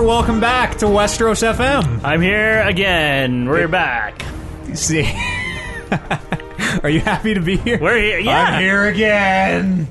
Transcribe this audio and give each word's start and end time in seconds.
Clover, 0.00 0.08
welcome 0.08 0.40
back 0.40 0.78
to 0.78 0.86
Westeros 0.86 1.46
FM. 1.46 2.02
I'm 2.02 2.22
here 2.22 2.62
again. 2.62 3.46
We're 3.46 3.68
back. 3.68 4.24
See, 4.72 5.02
are 6.82 6.88
you 6.88 7.00
happy 7.00 7.34
to 7.34 7.40
be 7.42 7.58
here? 7.58 7.78
We're 7.78 7.98
here. 7.98 8.18
Yeah. 8.18 8.44
I'm 8.44 8.62
here 8.62 8.86
again. 8.86 9.88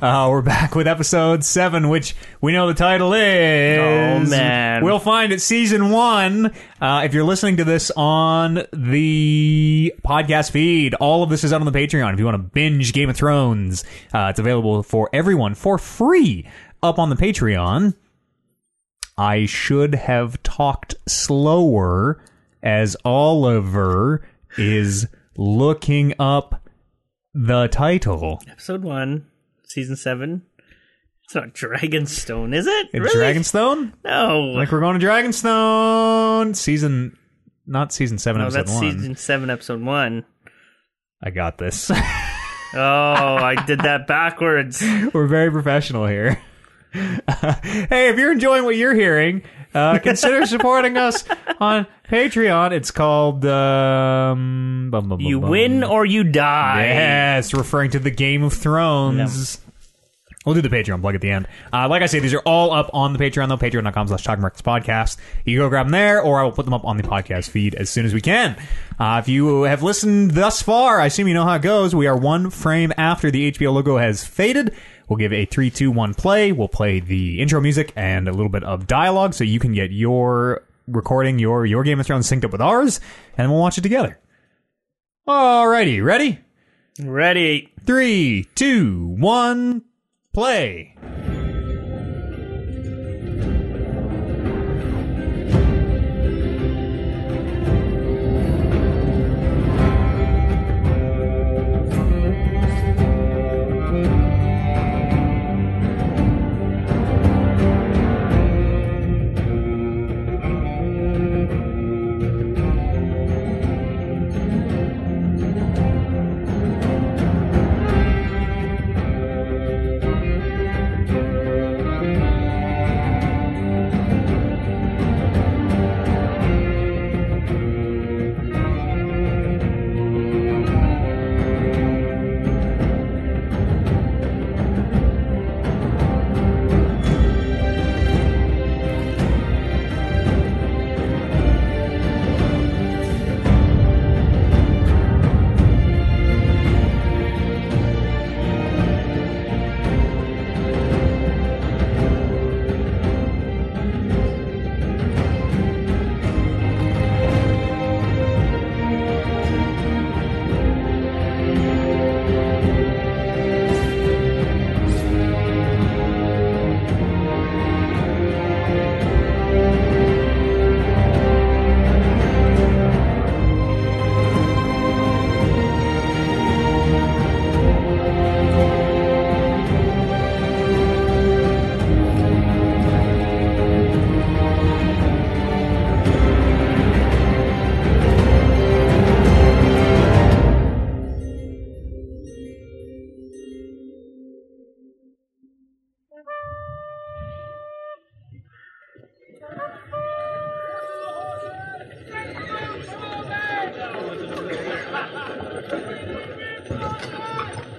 Uh, 0.00 0.28
we're 0.30 0.40
back 0.40 0.74
with 0.74 0.88
episode 0.88 1.44
seven, 1.44 1.90
which 1.90 2.16
we 2.40 2.52
know 2.52 2.68
the 2.68 2.74
title 2.74 3.12
is. 3.12 3.78
Oh, 3.78 4.30
man. 4.30 4.82
We'll 4.82 4.98
find 4.98 5.30
it 5.30 5.42
season 5.42 5.90
one. 5.90 6.54
Uh, 6.80 7.02
if 7.04 7.12
you're 7.12 7.24
listening 7.24 7.58
to 7.58 7.64
this 7.64 7.90
on 7.94 8.62
the 8.72 9.92
podcast 10.06 10.52
feed, 10.52 10.94
all 10.94 11.22
of 11.22 11.28
this 11.28 11.44
is 11.44 11.52
out 11.52 11.60
on 11.60 11.70
the 11.70 11.78
Patreon. 11.78 12.14
If 12.14 12.18
you 12.18 12.24
want 12.24 12.36
to 12.36 12.42
binge 12.42 12.94
Game 12.94 13.10
of 13.10 13.16
Thrones, 13.16 13.84
uh, 14.14 14.28
it's 14.30 14.38
available 14.38 14.82
for 14.82 15.10
everyone 15.12 15.54
for 15.54 15.76
free 15.76 16.48
up 16.82 16.98
on 16.98 17.10
the 17.10 17.16
Patreon. 17.16 17.94
I 19.20 19.44
should 19.44 19.94
have 19.96 20.42
talked 20.42 20.94
slower 21.06 22.24
as 22.62 22.96
Oliver 23.04 24.26
is 24.56 25.08
looking 25.36 26.14
up 26.18 26.66
the 27.34 27.66
title. 27.66 28.40
Episode 28.48 28.82
one, 28.82 29.26
season 29.64 29.96
seven. 29.96 30.46
It's 31.24 31.34
not 31.34 31.52
Dragonstone, 31.52 32.54
is 32.54 32.66
it? 32.66 32.88
It's 32.94 33.14
really? 33.14 33.34
Dragonstone? 33.34 33.92
No. 34.02 34.40
Like 34.54 34.72
we're 34.72 34.80
going 34.80 34.98
to 34.98 35.06
Dragonstone 35.06 36.56
season, 36.56 37.18
not 37.66 37.92
season 37.92 38.16
seven, 38.16 38.40
no, 38.40 38.46
episode 38.46 38.58
that's 38.58 38.72
one. 38.72 38.80
season 38.80 39.16
seven, 39.16 39.50
episode 39.50 39.82
one. 39.82 40.24
I 41.22 41.28
got 41.28 41.58
this. 41.58 41.90
Oh, 42.72 42.78
I 42.78 43.56
did 43.66 43.80
that 43.80 44.06
backwards. 44.06 44.80
we're 45.12 45.26
very 45.26 45.50
professional 45.50 46.06
here. 46.06 46.40
Hey, 46.92 48.08
if 48.08 48.18
you're 48.18 48.32
enjoying 48.32 48.64
what 48.64 48.76
you're 48.76 48.94
hearing, 48.94 49.42
uh, 49.74 49.98
consider 49.98 50.46
supporting 50.46 50.96
us 50.96 51.24
on 51.60 51.86
Patreon. 52.08 52.72
It's 52.72 52.90
called 52.90 53.44
um, 53.44 54.88
bum, 54.90 55.08
bum, 55.08 55.18
bum, 55.18 55.20
You 55.20 55.38
win 55.38 55.84
or 55.84 56.04
you 56.04 56.24
die. 56.24 56.86
Yes, 56.86 57.54
referring 57.54 57.90
to 57.92 57.98
the 57.98 58.10
Game 58.10 58.42
of 58.42 58.52
Thrones. 58.52 59.60
We'll 60.46 60.54
do 60.54 60.62
the 60.62 60.70
Patreon 60.74 61.02
plug 61.02 61.14
at 61.14 61.20
the 61.20 61.30
end. 61.30 61.46
Uh, 61.70 61.86
like 61.86 62.00
I 62.00 62.06
say, 62.06 62.18
these 62.18 62.32
are 62.32 62.40
all 62.40 62.72
up 62.72 62.88
on 62.94 63.12
the 63.12 63.18
Patreon, 63.18 63.48
though. 63.48 63.58
Patreon.com 63.58 64.08
slash 64.08 64.24
Talking 64.24 64.42
Podcast. 64.42 65.18
You 65.44 65.58
go 65.58 65.68
grab 65.68 65.84
them 65.86 65.92
there, 65.92 66.22
or 66.22 66.40
I 66.40 66.44
will 66.44 66.52
put 66.52 66.64
them 66.64 66.72
up 66.72 66.82
on 66.86 66.96
the 66.96 67.02
podcast 67.02 67.50
feed 67.50 67.74
as 67.74 67.90
soon 67.90 68.06
as 68.06 68.14
we 68.14 68.22
can. 68.22 68.56
Uh, 68.98 69.20
if 69.22 69.28
you 69.28 69.64
have 69.64 69.82
listened 69.82 70.30
thus 70.30 70.62
far, 70.62 70.98
I 70.98 71.06
assume 71.06 71.28
you 71.28 71.34
know 71.34 71.44
how 71.44 71.56
it 71.56 71.62
goes. 71.62 71.94
We 71.94 72.06
are 72.06 72.16
one 72.16 72.48
frame 72.48 72.90
after 72.96 73.30
the 73.30 73.52
HBO 73.52 73.74
logo 73.74 73.98
has 73.98 74.24
faded. 74.24 74.74
We'll 75.10 75.16
give 75.16 75.32
a 75.32 75.44
three, 75.44 75.70
two, 75.70 75.90
one 75.90 76.14
play. 76.14 76.52
We'll 76.52 76.68
play 76.68 77.00
the 77.00 77.42
intro 77.42 77.60
music 77.60 77.92
and 77.96 78.28
a 78.28 78.32
little 78.32 78.48
bit 78.48 78.62
of 78.62 78.86
dialogue 78.86 79.34
so 79.34 79.42
you 79.42 79.58
can 79.58 79.74
get 79.74 79.90
your 79.90 80.62
recording, 80.86 81.40
your, 81.40 81.66
your 81.66 81.82
Game 81.82 81.98
of 81.98 82.06
Thrones 82.06 82.30
synced 82.30 82.44
up 82.44 82.52
with 82.52 82.60
ours, 82.60 83.00
and 83.36 83.50
we'll 83.50 83.60
watch 83.60 83.76
it 83.76 83.80
together. 83.80 84.20
Alrighty, 85.26 86.02
ready? 86.02 86.38
Ready. 87.02 87.72
Three, 87.84 88.46
two, 88.54 89.16
one, 89.18 89.82
play. 90.32 90.94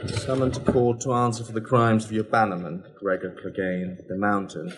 Summoned 0.08 0.54
to 0.54 0.60
court 0.62 1.02
to 1.02 1.14
answer 1.14 1.44
for 1.44 1.52
the 1.52 1.62
crimes 1.62 2.06
of 2.06 2.12
your 2.12 2.24
bannerman, 2.24 2.84
Gregor 3.00 3.36
Clegane, 3.44 4.08
the 4.08 4.16
Mountain. 4.16 4.74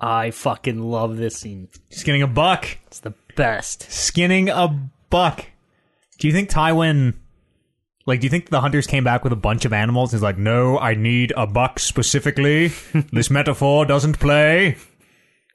I 0.00 0.30
fucking 0.30 0.80
love 0.80 1.16
this 1.16 1.38
scene. 1.38 1.68
Skinning 1.90 2.22
a 2.22 2.28
buck. 2.28 2.78
It's 2.86 3.00
the 3.00 3.14
best. 3.36 3.90
Skinning 3.90 4.48
a 4.48 4.90
buck. 5.10 5.46
Do 6.18 6.28
you 6.28 6.32
think 6.32 6.50
Tywin, 6.50 7.14
like, 8.08 8.20
do 8.20 8.26
you 8.26 8.30
think 8.30 8.48
the 8.48 8.60
hunters 8.60 8.86
came 8.86 9.04
back 9.04 9.22
with 9.22 9.32
a 9.32 9.36
bunch 9.36 9.64
of 9.64 9.72
animals? 9.72 10.12
He's 10.12 10.22
like, 10.22 10.38
no, 10.38 10.78
I 10.78 10.94
need 10.94 11.32
a 11.36 11.46
buck 11.46 11.78
specifically. 11.78 12.72
this 13.12 13.30
metaphor 13.30 13.84
doesn't 13.84 14.18
play. 14.18 14.76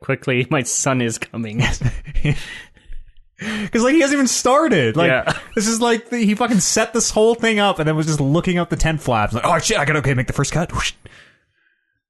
Quickly, 0.02 0.48
my 0.50 0.64
son 0.64 1.02
is 1.02 1.18
coming. 1.18 1.62
Because, 3.40 3.84
like, 3.84 3.94
he 3.94 4.00
hasn't 4.00 4.16
even 4.16 4.28
started. 4.28 4.96
Like, 4.96 5.10
Yeah. 5.10 5.38
this 5.54 5.68
is 5.68 5.82
like, 5.82 6.10
the, 6.10 6.20
he 6.20 6.34
fucking 6.34 6.62
set 6.62 6.94
this 6.94 7.10
whole 7.12 7.36
thing 7.36 7.60
up 7.60 7.78
and 7.78 7.86
then 7.86 7.96
was 7.96 8.06
just 8.06 8.22
looking 8.22 8.58
up 8.58 8.70
the 8.70 8.78
tent 8.78 9.02
flaps. 9.02 9.34
Like, 9.34 9.44
oh 9.44 9.60
shit, 9.60 9.78
I 9.78 9.84
gotta, 9.84 10.00
okay, 10.00 10.14
make 10.14 10.28
the 10.28 10.34
first 10.34 10.54
cut. 10.54 10.72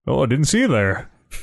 Oh, 0.06 0.22
I 0.22 0.26
didn't 0.28 0.46
see 0.46 0.60
you 0.60 0.68
there. 0.68 1.10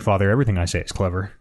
Father, 0.00 0.30
everything 0.30 0.58
I 0.58 0.64
say 0.64 0.80
is 0.80 0.92
clever. 0.92 1.32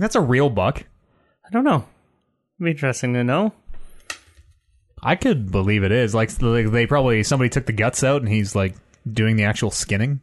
Think 0.00 0.12
that's 0.12 0.16
a 0.16 0.20
real 0.22 0.48
buck? 0.48 0.82
I 1.44 1.50
don't 1.52 1.62
know. 1.62 1.84
It'd 2.56 2.64
be 2.64 2.70
interesting 2.70 3.12
to 3.12 3.22
know. 3.22 3.52
I 5.02 5.14
could 5.14 5.52
believe 5.52 5.82
it 5.82 5.92
is. 5.92 6.14
Like, 6.14 6.30
like 6.40 6.70
they 6.70 6.86
probably 6.86 7.22
somebody 7.22 7.50
took 7.50 7.66
the 7.66 7.74
guts 7.74 8.02
out 8.02 8.22
and 8.22 8.30
he's 8.30 8.54
like 8.54 8.76
doing 9.06 9.36
the 9.36 9.44
actual 9.44 9.70
skinning. 9.70 10.20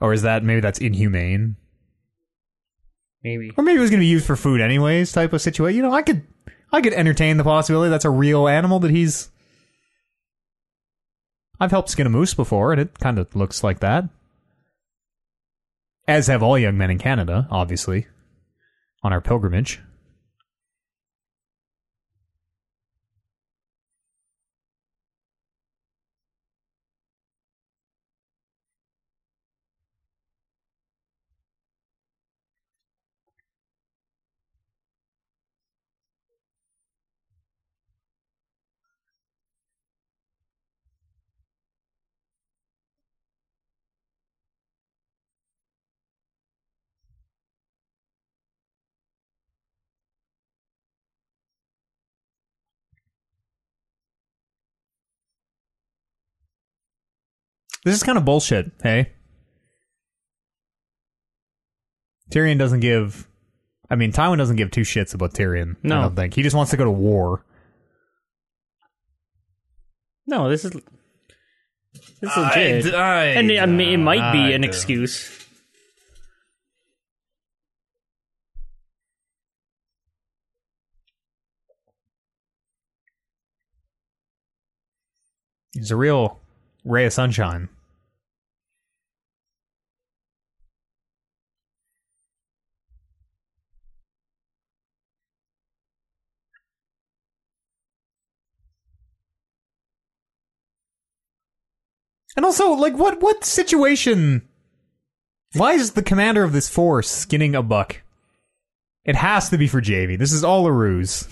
Or 0.00 0.12
is 0.12 0.22
that 0.22 0.42
maybe 0.42 0.60
that's 0.60 0.80
inhumane? 0.80 1.54
Maybe. 3.22 3.52
Or 3.56 3.62
maybe 3.62 3.78
it 3.78 3.82
was 3.82 3.90
going 3.90 4.00
to 4.00 4.04
be 4.04 4.08
used 4.08 4.26
for 4.26 4.34
food 4.34 4.60
anyways, 4.60 5.12
type 5.12 5.32
of 5.32 5.40
situation. 5.40 5.76
You 5.76 5.82
know, 5.84 5.94
I 5.94 6.02
could, 6.02 6.26
I 6.72 6.80
could 6.80 6.92
entertain 6.92 7.36
the 7.36 7.44
possibility 7.44 7.90
that's 7.90 8.04
a 8.04 8.10
real 8.10 8.48
animal 8.48 8.80
that 8.80 8.90
he's. 8.90 9.30
I've 11.60 11.70
helped 11.70 11.90
skin 11.90 12.06
a 12.06 12.10
moose 12.10 12.34
before, 12.34 12.72
and 12.72 12.80
it 12.80 12.98
kind 12.98 13.18
of 13.18 13.34
looks 13.34 13.64
like 13.64 13.80
that. 13.80 14.04
As 16.06 16.26
have 16.28 16.42
all 16.42 16.58
young 16.58 16.76
men 16.76 16.90
in 16.90 16.98
Canada, 16.98 17.48
obviously, 17.50 18.06
on 19.02 19.12
our 19.12 19.20
pilgrimage. 19.20 19.80
This 57.86 57.94
is 57.94 58.02
kind 58.02 58.18
of 58.18 58.24
bullshit, 58.24 58.72
hey? 58.82 59.12
Tyrion 62.32 62.58
doesn't 62.58 62.80
give. 62.80 63.28
I 63.88 63.94
mean, 63.94 64.10
Tywin 64.10 64.38
doesn't 64.38 64.56
give 64.56 64.72
two 64.72 64.80
shits 64.80 65.14
about 65.14 65.34
Tyrion. 65.34 65.76
No. 65.84 65.98
I 65.98 66.02
don't 66.02 66.16
think. 66.16 66.34
He 66.34 66.42
just 66.42 66.56
wants 66.56 66.72
to 66.72 66.76
go 66.76 66.82
to 66.84 66.90
war. 66.90 67.44
No, 70.26 70.50
this 70.50 70.64
is 70.64 70.72
this 70.72 70.82
is 72.22 72.36
legit. 72.36 72.92
I, 72.92 73.26
and 73.26 73.52
it, 73.52 73.60
I 73.60 73.66
mean, 73.66 73.90
it 73.90 73.96
might 73.98 74.32
be 74.32 74.40
I 74.40 74.48
an 74.48 74.62
do. 74.62 74.66
excuse. 74.68 75.46
He's 85.72 85.92
a 85.92 85.96
real 85.96 86.40
ray 86.84 87.06
of 87.06 87.12
sunshine. 87.12 87.68
And 102.36 102.44
also, 102.44 102.70
like, 102.72 102.94
what 102.96 103.20
what 103.22 103.44
situation? 103.44 104.46
Why 105.54 105.72
is 105.72 105.92
the 105.92 106.02
commander 106.02 106.42
of 106.44 106.52
this 106.52 106.68
force 106.68 107.08
skinning 107.08 107.54
a 107.54 107.62
buck? 107.62 108.02
It 109.04 109.16
has 109.16 109.48
to 109.50 109.58
be 109.58 109.68
for 109.68 109.80
Jaime. 109.84 110.16
This 110.16 110.32
is 110.32 110.44
all 110.44 110.66
a 110.66 110.72
ruse. 110.72 111.26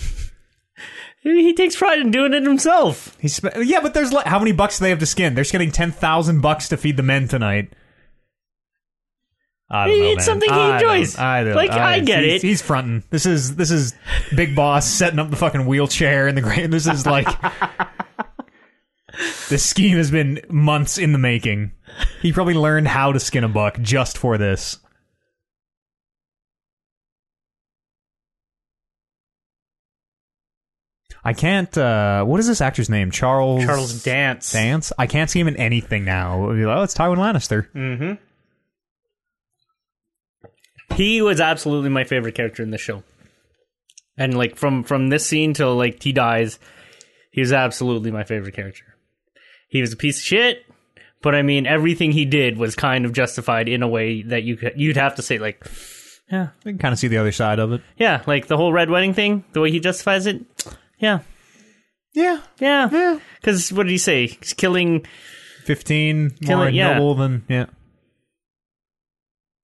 He 1.22 1.54
takes 1.54 1.74
pride 1.76 1.98
in 2.00 2.10
doing 2.10 2.32
it 2.34 2.42
himself. 2.42 3.16
He 3.20 3.28
sp- 3.32 3.56
yeah, 3.64 3.80
but 3.80 3.94
there's 3.94 4.12
like 4.12 4.26
how 4.26 4.38
many 4.38 4.52
bucks 4.52 4.78
do 4.78 4.84
they 4.84 4.90
have 4.90 4.98
to 5.00 5.06
skin? 5.06 5.34
They're 5.34 5.44
skinning 5.44 5.72
ten 5.72 5.90
thousand 5.90 6.40
bucks 6.42 6.68
to 6.68 6.76
feed 6.76 6.96
the 6.96 7.02
men 7.02 7.28
tonight. 7.28 7.72
I 9.70 9.88
don't 9.88 9.98
know, 9.98 10.04
it's 10.06 10.16
man. 10.18 10.24
something 10.24 10.50
he 10.50 10.54
I 10.54 10.80
don't- 10.80 10.94
enjoys. 10.96 11.18
I 11.18 11.44
don't, 11.44 11.54
Like, 11.56 11.70
I 11.70 12.00
get 12.00 12.22
he's, 12.22 12.44
it. 12.44 12.46
He's 12.46 12.62
fronting. 12.62 13.02
This 13.10 13.24
is 13.26 13.56
this 13.56 13.70
is 13.70 13.94
Big 14.36 14.54
Boss 14.54 14.86
setting 14.86 15.18
up 15.18 15.30
the 15.30 15.36
fucking 15.36 15.64
wheelchair 15.66 16.28
in 16.28 16.34
the 16.34 16.42
grand. 16.42 16.72
This 16.72 16.86
is 16.86 17.06
like 17.06 17.26
this 19.48 19.64
scheme 19.64 19.96
has 19.96 20.10
been 20.10 20.40
months 20.48 20.98
in 20.98 21.12
the 21.12 21.18
making. 21.18 21.72
He 22.22 22.32
probably 22.32 22.54
learned 22.54 22.88
how 22.88 23.12
to 23.12 23.20
skin 23.20 23.44
a 23.44 23.48
buck 23.48 23.78
just 23.80 24.18
for 24.18 24.38
this. 24.38 24.78
I 31.24 31.32
can't. 31.32 31.76
uh 31.78 32.24
What 32.24 32.40
is 32.40 32.46
this 32.46 32.60
actor's 32.60 32.90
name? 32.90 33.10
Charles 33.10 33.64
Charles 33.64 34.02
Dance. 34.02 34.52
Dance. 34.52 34.92
I 34.98 35.06
can't 35.06 35.30
see 35.30 35.40
him 35.40 35.48
in 35.48 35.56
anything 35.56 36.04
now. 36.04 36.50
Oh, 36.50 36.82
it's 36.82 36.94
Tywin 36.94 37.16
Lannister. 37.16 37.68
Mm-hmm. 37.72 38.12
He 40.94 41.22
was 41.22 41.40
absolutely 41.40 41.88
my 41.88 42.04
favorite 42.04 42.34
character 42.34 42.62
in 42.62 42.70
the 42.70 42.78
show. 42.78 43.02
And 44.18 44.36
like 44.36 44.56
from 44.56 44.84
from 44.84 45.08
this 45.08 45.26
scene 45.26 45.54
till 45.54 45.74
like 45.76 46.02
he 46.02 46.12
dies, 46.12 46.58
he 47.32 47.40
was 47.40 47.52
absolutely 47.52 48.10
my 48.10 48.24
favorite 48.24 48.54
character. 48.54 48.93
He 49.68 49.80
was 49.80 49.92
a 49.92 49.96
piece 49.96 50.18
of 50.18 50.22
shit, 50.24 50.64
but 51.22 51.34
I 51.34 51.42
mean 51.42 51.66
everything 51.66 52.12
he 52.12 52.24
did 52.24 52.56
was 52.58 52.74
kind 52.76 53.04
of 53.04 53.12
justified 53.12 53.68
in 53.68 53.82
a 53.82 53.88
way 53.88 54.22
that 54.22 54.42
you 54.44 54.56
could 54.56 54.74
you'd 54.76 54.96
have 54.96 55.14
to 55.16 55.22
say 55.22 55.38
like 55.38 55.64
yeah, 56.30 56.48
I 56.64 56.70
can 56.70 56.78
kind 56.78 56.92
of 56.92 56.98
see 56.98 57.08
the 57.08 57.18
other 57.18 57.32
side 57.32 57.58
of 57.58 57.72
it. 57.72 57.82
yeah, 57.98 58.22
like 58.26 58.46
the 58.46 58.56
whole 58.56 58.72
red 58.72 58.88
wedding 58.90 59.12
thing, 59.14 59.44
the 59.52 59.60
way 59.60 59.70
he 59.70 59.80
justifies 59.80 60.26
it. 60.26 60.40
Yeah. 60.98 61.20
Yeah, 62.14 62.40
Yeah. 62.60 62.88
yeah. 62.92 63.18
Cuz 63.42 63.72
what 63.72 63.82
did 63.84 63.90
he 63.92 63.98
say? 63.98 64.28
He's 64.28 64.52
killing 64.52 65.04
Fifteen 65.64 66.30
Kill 66.42 66.58
more 66.58 66.68
it, 66.68 66.74
yeah. 66.74 66.94
noble 66.94 67.14
than 67.14 67.44
yeah. 67.48 67.66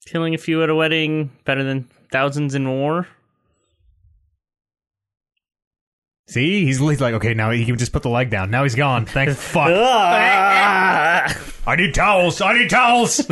killing 0.06 0.34
a 0.34 0.38
few 0.38 0.62
at 0.62 0.70
a 0.70 0.74
wedding 0.74 1.30
better 1.44 1.62
than 1.62 1.88
thousands 2.10 2.54
in 2.54 2.68
war. 2.68 3.06
See, 6.30 6.64
he's, 6.64 6.78
he's 6.78 7.00
like, 7.00 7.14
okay, 7.14 7.34
now 7.34 7.50
he 7.50 7.64
can 7.64 7.76
just 7.76 7.92
put 7.92 8.04
the 8.04 8.08
leg 8.08 8.30
down. 8.30 8.52
Now 8.52 8.62
he's 8.62 8.76
gone. 8.76 9.04
Thank 9.04 9.30
fuck. 9.36 9.68
Ah! 9.68 11.36
I 11.66 11.74
need 11.74 11.92
towels. 11.92 12.40
I 12.40 12.52
need 12.56 12.70
towels. 12.70 13.20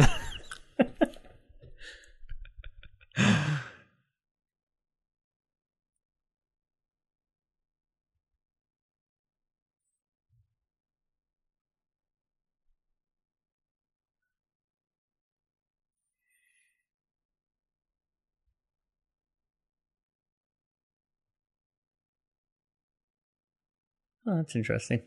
Oh, 24.29 24.37
that's 24.37 24.55
interesting. 24.55 25.01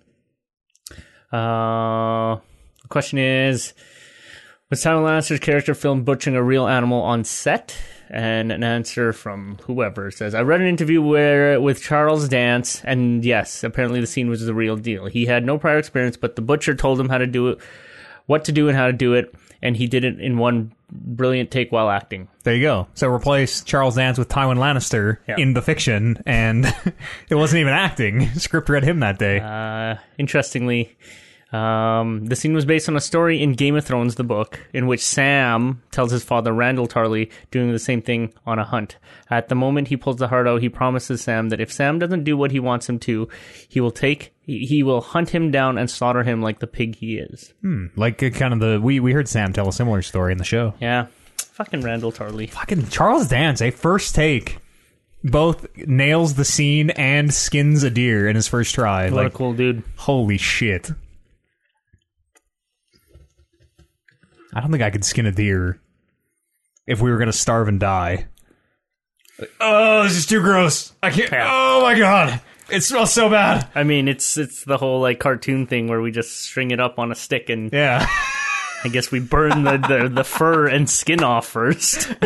Uh, 1.31 2.37
the 2.81 2.87
question 2.89 3.19
is 3.19 3.73
Was 4.71 4.83
Tywin 4.83 5.03
Lannister's 5.03 5.39
character 5.39 5.75
filmed 5.75 6.05
butchering 6.05 6.35
a 6.35 6.43
real 6.43 6.67
animal 6.67 7.01
on 7.01 7.23
set? 7.23 7.77
And 8.09 8.51
an 8.51 8.63
answer 8.63 9.13
from 9.13 9.57
whoever 9.63 10.11
says, 10.11 10.35
I 10.35 10.41
read 10.41 10.59
an 10.59 10.67
interview 10.67 11.01
where 11.01 11.61
with 11.61 11.81
Charles 11.81 12.27
Dance, 12.27 12.83
and 12.83 13.23
yes, 13.23 13.63
apparently 13.63 14.01
the 14.01 14.07
scene 14.07 14.29
was 14.29 14.43
the 14.45 14.53
real 14.53 14.75
deal. 14.75 15.05
He 15.05 15.27
had 15.27 15.45
no 15.45 15.57
prior 15.57 15.77
experience, 15.77 16.17
but 16.17 16.35
the 16.35 16.41
butcher 16.41 16.75
told 16.75 16.99
him 16.99 17.07
how 17.07 17.19
to 17.19 17.27
do 17.27 17.47
it, 17.47 17.59
what 18.25 18.43
to 18.45 18.51
do 18.51 18.67
and 18.67 18.75
how 18.75 18.87
to 18.87 18.93
do 18.93 19.13
it, 19.13 19.33
and 19.61 19.75
he 19.77 19.87
did 19.87 20.03
it 20.03 20.19
in 20.19 20.37
one 20.37 20.73
brilliant 20.91 21.51
take 21.51 21.71
while 21.71 21.89
acting. 21.89 22.27
there 22.43 22.55
you 22.55 22.61
go. 22.63 22.87
So 22.95 23.07
replace 23.07 23.63
Charles 23.63 23.95
Dance 23.95 24.17
with 24.17 24.27
Tywin 24.29 24.57
Lannister 24.57 25.17
Yeah. 25.27 25.35
in 25.37 25.53
the 25.53 25.61
fiction, 25.61 26.21
and 26.25 26.65
it 27.29 27.35
wasn't 27.35 27.61
even 27.61 27.73
acting. 27.73 28.27
Script 28.35 28.67
read 28.69 28.83
him 28.83 28.99
that 28.99 29.17
day. 29.19 29.39
Uh, 29.39 29.95
interestingly, 30.17 30.97
um, 31.51 32.25
the 32.25 32.35
scene 32.35 32.53
was 32.53 32.63
based 32.63 32.87
on 32.87 32.95
a 32.95 33.01
story 33.01 33.41
in 33.41 33.53
Game 33.53 33.75
of 33.75 33.83
Thrones, 33.83 34.15
the 34.15 34.23
book, 34.23 34.59
in 34.73 34.87
which 34.87 35.05
Sam 35.05 35.81
tells 35.91 36.11
his 36.11 36.23
father 36.23 36.51
Randyll 36.51 36.87
Tarly 36.87 37.29
doing 37.51 37.71
the 37.71 37.79
same 37.79 38.01
thing 38.01 38.33
on 38.45 38.57
a 38.57 38.63
hunt. 38.63 38.97
At 39.29 39.49
the 39.49 39.55
moment 39.55 39.89
he 39.89 39.97
pulls 39.97 40.17
the 40.17 40.29
heart 40.29 40.47
out, 40.47 40.61
he 40.61 40.69
promises 40.69 41.21
Sam 41.21 41.49
that 41.49 41.59
if 41.59 41.71
Sam 41.71 41.99
doesn't 41.99 42.23
do 42.23 42.37
what 42.37 42.51
he 42.51 42.59
wants 42.59 42.87
him 42.87 42.99
to, 42.99 43.27
he 43.67 43.81
will 43.81 43.91
take 43.91 44.33
he, 44.45 44.83
will 44.83 45.01
hunt 45.01 45.29
him 45.29 45.51
down 45.51 45.77
and 45.77 45.89
slaughter 45.89 46.23
him 46.23 46.41
like 46.41 46.59
the 46.59 46.67
pig 46.67 46.95
he 46.95 47.17
is. 47.17 47.53
like 47.95 48.21
uh, 48.23 48.29
kind 48.29 48.53
of 48.53 48.59
the 48.59 48.79
we 48.81 48.99
we 48.99 49.13
heard 49.13 49.27
Sam 49.29 49.53
tell 49.53 49.67
a 49.67 49.73
similar 49.73 50.01
story 50.01 50.31
in 50.31 50.37
the 50.37 50.43
show. 50.43 50.73
Yeah, 50.79 51.07
fucking 51.37 51.81
Randyll 51.81 52.13
Tarly. 52.15 52.49
Fucking 52.49 52.89
Charles 52.89 53.27
Dance, 53.27 53.61
a 53.61 53.71
first 53.71 54.15
take, 54.15 54.57
both 55.23 55.65
nails 55.77 56.35
the 56.35 56.45
scene 56.45 56.89
and 56.91 57.33
skins 57.33 57.83
a 57.83 57.89
deer 57.89 58.27
in 58.27 58.35
his 58.35 58.47
first 58.47 58.73
try. 58.73 59.09
What 59.09 59.25
a 59.25 59.29
cool 59.29 59.53
dude. 59.53 59.83
holy 59.97 60.37
shit. 60.37 60.91
I 64.53 64.59
don't 64.61 64.71
think 64.71 64.83
I 64.83 64.89
could 64.89 65.05
skin 65.05 65.25
a 65.25 65.31
deer 65.31 65.79
if 66.87 67.01
we 67.01 67.11
were 67.11 67.17
gonna 67.17 67.31
starve 67.33 67.67
and 67.67 67.79
die. 67.79 68.27
Oh, 69.59 70.03
this 70.03 70.17
is 70.17 70.25
too 70.25 70.41
gross. 70.41 70.93
I 71.01 71.09
can't. 71.09 71.31
Yeah. 71.31 71.47
Oh 71.49 71.81
my 71.81 71.97
god, 71.97 72.41
it 72.69 72.81
smells 72.83 73.11
so 73.13 73.29
bad. 73.29 73.67
I 73.75 73.83
mean, 73.83 74.07
it's 74.07 74.37
it's 74.37 74.63
the 74.65 74.77
whole 74.77 74.99
like 75.01 75.19
cartoon 75.19 75.65
thing 75.67 75.87
where 75.87 76.01
we 76.01 76.11
just 76.11 76.39
string 76.41 76.71
it 76.71 76.79
up 76.79 76.99
on 76.99 77.11
a 77.11 77.15
stick 77.15 77.49
and 77.49 77.71
Yeah. 77.71 78.05
I 78.83 78.87
guess 78.89 79.11
we 79.11 79.19
burn 79.19 79.63
the, 79.63 79.77
the, 79.77 80.09
the 80.09 80.23
fur 80.23 80.67
and 80.67 80.89
skin 80.89 81.23
off 81.23 81.45
first. 81.47 82.11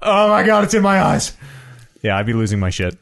Oh 0.00 0.28
my 0.28 0.44
god, 0.44 0.62
it's 0.64 0.74
in 0.74 0.82
my 0.82 1.00
eyes. 1.02 1.36
Yeah, 2.02 2.16
I'd 2.16 2.24
be 2.26 2.32
losing 2.32 2.60
my 2.60 2.70
shit. 2.70 2.96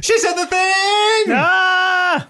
She 0.00 0.18
said 0.18 0.34
the 0.34 0.46
thing! 0.46 1.34
ah! 1.36 2.28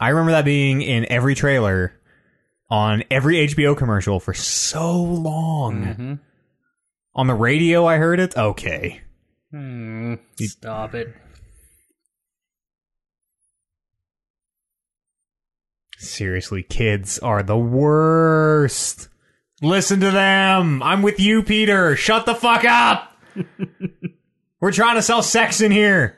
I 0.00 0.08
remember 0.10 0.30
that 0.32 0.44
being 0.44 0.80
in 0.80 1.10
every 1.10 1.34
trailer 1.34 1.92
on 2.70 3.02
every 3.10 3.48
HBO 3.48 3.76
commercial 3.76 4.20
for 4.20 4.32
so 4.32 4.96
long. 5.02 6.20
On 7.14 7.26
the 7.26 7.34
radio, 7.34 7.84
I 7.86 7.96
heard 7.96 8.20
it. 8.20 8.36
Okay. 8.36 9.00
Hmm, 9.50 10.14
stop 10.36 10.94
it. 10.94 11.14
Seriously, 15.98 16.62
kids 16.62 17.18
are 17.18 17.42
the 17.42 17.58
worst. 17.58 19.08
Listen 19.60 19.98
to 20.00 20.12
them. 20.12 20.80
I'm 20.82 21.02
with 21.02 21.18
you, 21.18 21.42
Peter. 21.42 21.96
Shut 21.96 22.24
the 22.24 22.36
fuck 22.36 22.64
up. 22.64 23.16
We're 24.60 24.72
trying 24.72 24.96
to 24.96 25.02
sell 25.02 25.22
sex 25.22 25.60
in 25.60 25.70
here. 25.70 26.16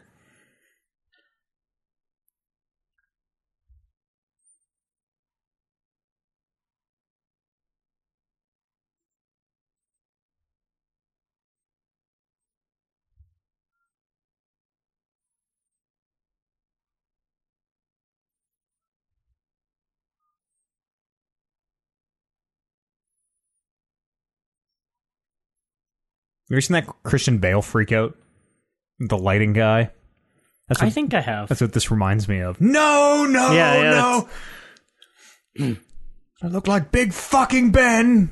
You 26.48 26.60
seen 26.60 26.74
that 26.74 26.88
Christian 27.04 27.38
Bale 27.38 27.62
freak 27.62 27.92
out? 27.92 28.16
The 29.00 29.18
lighting 29.18 29.52
guy? 29.54 29.90
That's 30.68 30.80
what, 30.80 30.86
I 30.86 30.90
think 30.90 31.14
I 31.14 31.20
have. 31.20 31.48
that's 31.48 31.60
what 31.60 31.72
this 31.72 31.90
reminds 31.90 32.28
me 32.28 32.40
of. 32.40 32.60
No, 32.60 33.26
no, 33.28 33.50
Yeah, 33.52 33.80
yeah, 33.80 33.90
no. 35.58 35.76
I 36.42 36.46
look 36.46 36.68
like 36.68 36.92
Big 36.92 37.12
fucking 37.12 37.72
Ben. 37.72 38.30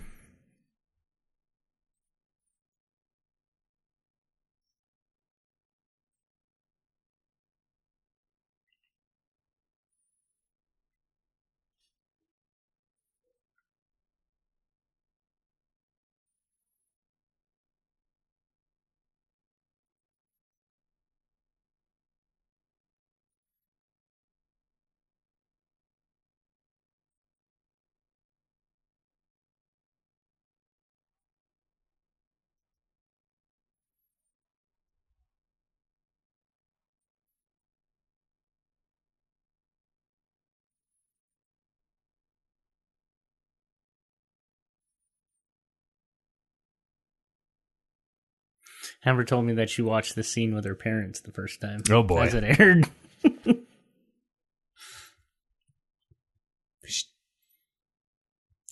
Amber 49.05 49.25
told 49.25 49.45
me 49.45 49.55
that 49.55 49.71
she 49.71 49.83
watched 49.83 50.15
the 50.15 50.25
scene 50.25 50.55
with 50.55 50.65
her 50.65 50.75
parents 50.75 51.21
the 51.21 51.33
first 51.33 51.61
time. 51.61 51.83
Oh, 51.91 52.03
boy. 52.03 52.23
As 52.23 52.35
it 52.35 52.45
aired. 52.45 52.89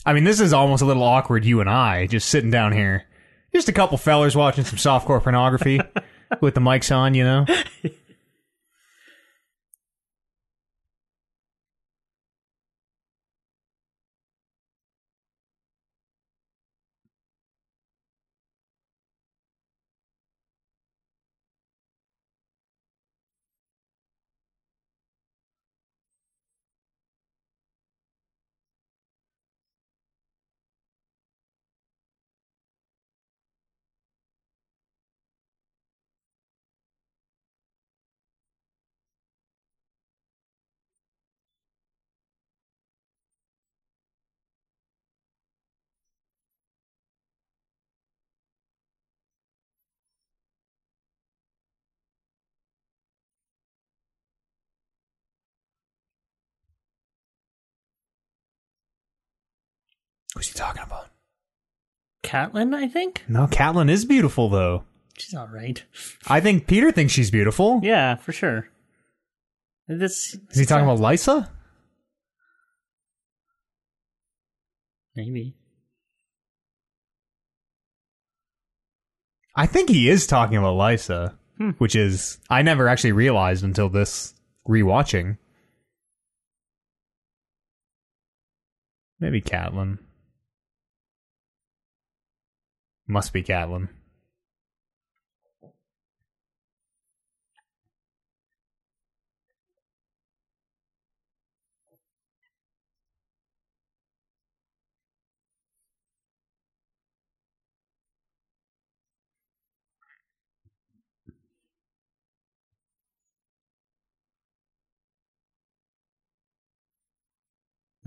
I 0.07 0.13
mean, 0.13 0.23
this 0.23 0.39
is 0.39 0.53
almost 0.53 0.83
a 0.83 0.87
little 0.87 1.03
awkward, 1.03 1.45
you 1.45 1.61
and 1.61 1.69
I, 1.69 2.07
just 2.07 2.29
sitting 2.29 2.53
down 2.53 2.73
here. 2.73 3.05
Just 3.53 3.69
a 3.69 3.73
couple 3.73 3.99
fellers 3.99 4.37
watching 4.37 4.63
some 4.65 4.79
softcore 4.79 5.21
pornography 5.21 5.81
with 6.41 6.55
the 6.55 6.61
mics 6.61 6.95
on, 6.95 7.15
you 7.15 7.25
know? 7.25 7.45
Who's 60.37 60.49
he 60.49 60.53
talking 60.55 60.83
about? 60.83 61.09
Catelyn, 62.23 62.75
I 62.75 62.89
think? 62.89 63.25
No, 63.27 63.47
Catelyn 63.47 63.89
is 63.91 64.05
beautiful, 64.05 64.51
though. 64.51 64.85
She's 65.17 65.35
alright. 65.35 65.83
I 66.27 66.41
think 66.41 66.67
Peter 66.67 66.93
thinks 66.93 67.15
she's 67.15 67.31
beautiful. 67.31 67.81
Yeah, 67.83 68.17
for 68.17 68.33
sure. 68.33 68.69
This 69.89 70.35
Is 70.51 70.59
he 70.59 70.67
talking 70.67 70.85
about 70.85 70.99
Lysa? 70.99 71.49
maybe. 75.15 75.55
I 79.55 79.65
think 79.65 79.89
he 79.89 80.11
is 80.11 80.27
talking 80.27 80.59
about 80.59 80.75
Lysa, 80.77 81.35
Hmm. 81.57 81.71
which 81.79 81.97
is 81.97 82.39
I 82.51 82.61
never 82.61 82.87
actually 82.89 83.13
realized 83.13 83.65
until 83.65 83.89
this 83.89 84.35
rewatching. 84.69 85.39
Maybe 89.19 89.41
Catelyn. 89.41 90.01
Must 93.09 93.33
be 93.33 93.43
Catelyn. 93.43 93.89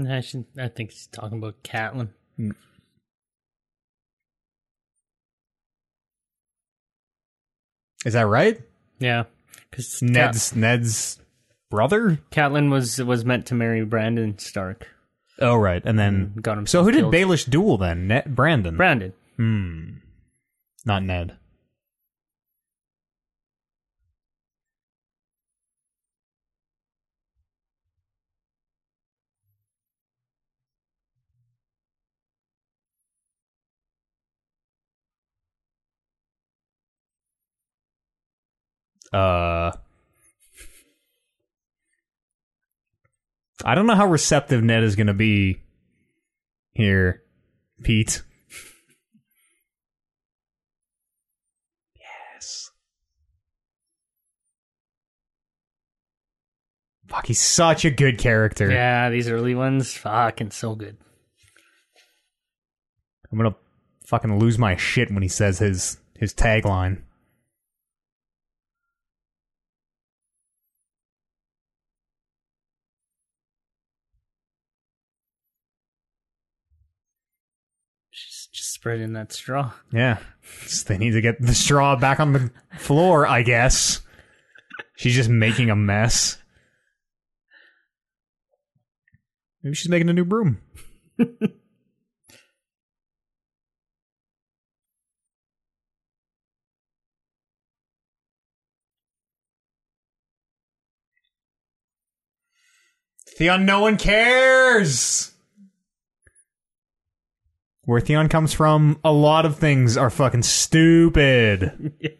I 0.07 0.21
should. 0.21 0.45
I 0.57 0.69
think 0.69 0.91
she's 0.91 1.07
talking 1.07 1.39
about 1.39 1.63
Catelyn. 1.63 2.09
Mm. 2.39 2.55
Is 8.05 8.13
that 8.13 8.27
right? 8.27 8.61
Yeah, 8.99 9.25
because 9.69 10.01
Ned's 10.01 10.55
Ned's 10.55 11.19
brother. 11.69 12.19
Catelyn 12.31 12.69
was 12.71 12.99
was 13.01 13.25
meant 13.25 13.45
to 13.47 13.55
marry 13.55 13.83
Brandon 13.85 14.37
Stark. 14.39 14.87
Oh 15.39 15.55
right, 15.55 15.81
and 15.85 15.97
then 15.97 16.33
Got 16.41 16.57
him. 16.57 16.67
so 16.67 16.83
who 16.83 16.91
did 16.91 16.99
killed. 17.01 17.13
Baelish 17.13 17.49
duel 17.49 17.77
then? 17.77 18.07
Ned 18.07 18.35
Brandon. 18.35 18.75
Brandon. 18.77 19.13
Hmm. 19.37 19.89
Not 20.85 21.03
Ned. 21.03 21.37
Uh 39.11 39.71
I 43.65 43.75
don't 43.75 43.87
know 43.87 43.95
how 43.95 44.07
receptive 44.07 44.63
Ned 44.63 44.83
is 44.83 44.95
going 44.95 45.07
to 45.07 45.13
be 45.13 45.61
here, 46.71 47.23
Pete. 47.83 48.21
Yes. 51.95 52.71
Fuck, 57.07 57.25
he's 57.25 57.41
such 57.41 57.83
a 57.83 57.91
good 57.91 58.17
character. 58.17 58.71
Yeah, 58.71 59.09
these 59.09 59.27
early 59.27 59.55
ones, 59.55 59.93
fucking 59.93 60.51
so 60.51 60.75
good. 60.75 60.97
I'm 63.31 63.37
gonna 63.37 63.55
fucking 64.05 64.39
lose 64.39 64.57
my 64.57 64.75
shit 64.75 65.11
when 65.11 65.21
he 65.21 65.29
says 65.29 65.59
his 65.59 65.97
his 66.17 66.33
tagline. 66.33 67.03
Just, 78.79 78.85
just 78.85 78.97
spread 78.97 79.01
in 79.01 79.13
that 79.13 79.33
straw. 79.33 79.71
Yeah. 79.91 80.17
They 80.87 80.97
need 80.97 81.11
to 81.11 81.21
get 81.21 81.41
the 81.41 81.53
straw 81.53 81.95
back 81.95 82.19
on 82.19 82.33
the 82.33 82.51
floor, 82.77 83.27
I 83.27 83.41
guess. 83.41 84.01
She's 84.95 85.15
just 85.15 85.29
making 85.29 85.69
a 85.69 85.75
mess. 85.75 86.37
Maybe 89.61 89.75
she's 89.75 89.89
making 89.89 90.09
a 90.09 90.13
new 90.13 90.25
broom. 90.25 90.61
Theon, 103.37 103.65
no 103.65 103.81
one 103.81 103.97
cares! 103.97 105.33
Where 107.89 107.99
Theon 107.99 108.29
comes 108.29 108.53
from, 108.53 108.99
a 109.03 109.11
lot 109.11 109.47
of 109.47 109.57
things 109.57 109.97
are 109.97 110.11
fucking 110.11 110.43
stupid. 110.43 111.91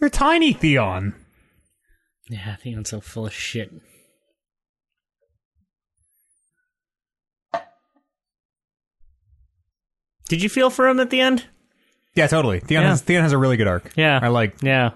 They're 0.00 0.08
tiny, 0.08 0.52
Theon. 0.52 1.14
Yeah, 2.28 2.56
Theon's 2.56 2.90
so 2.90 3.00
full 3.00 3.26
of 3.26 3.32
shit. 3.32 3.70
Did 10.28 10.42
you 10.42 10.48
feel 10.48 10.70
for 10.70 10.88
him 10.88 11.00
at 11.00 11.10
the 11.10 11.20
end? 11.20 11.44
Yeah, 12.14 12.26
totally. 12.26 12.60
Theon 12.60 12.82
Yeah. 12.82 12.88
has 12.90 13.02
Theon 13.02 13.22
has 13.22 13.32
a 13.32 13.38
really 13.38 13.56
good 13.56 13.68
arc. 13.68 13.92
Yeah. 13.96 14.18
I 14.22 14.28
like 14.28 14.62
Yeah. 14.62 14.90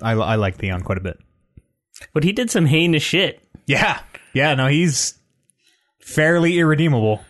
I, 0.00 0.12
I 0.12 0.34
like 0.36 0.56
Theon 0.56 0.82
quite 0.82 0.98
a 0.98 1.02
bit. 1.02 1.18
But 2.12 2.24
he 2.24 2.32
did 2.32 2.50
some 2.50 2.66
heinous 2.66 3.02
shit. 3.02 3.40
Yeah, 3.66 4.00
yeah. 4.32 4.54
No, 4.54 4.66
he's 4.66 5.14
fairly 6.00 6.58
irredeemable. 6.58 7.24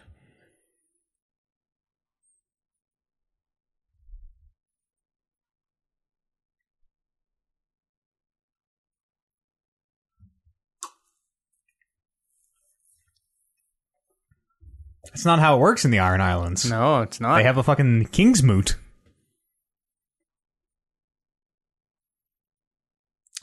That's 15.12 15.24
not 15.24 15.38
how 15.40 15.56
it 15.56 15.60
works 15.60 15.84
in 15.84 15.90
the 15.90 15.98
Iron 15.98 16.20
Islands. 16.20 16.68
No, 16.68 17.02
it's 17.02 17.20
not. 17.20 17.36
They 17.36 17.42
have 17.44 17.58
a 17.58 17.62
fucking 17.62 18.06
king's 18.06 18.42
moot. 18.42 18.76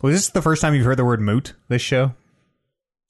Was 0.01 0.15
this 0.15 0.29
the 0.29 0.41
first 0.41 0.61
time 0.61 0.73
you've 0.73 0.85
heard 0.85 0.97
the 0.97 1.05
word 1.05 1.19
moot? 1.21 1.53
This 1.67 1.81
show, 1.81 2.13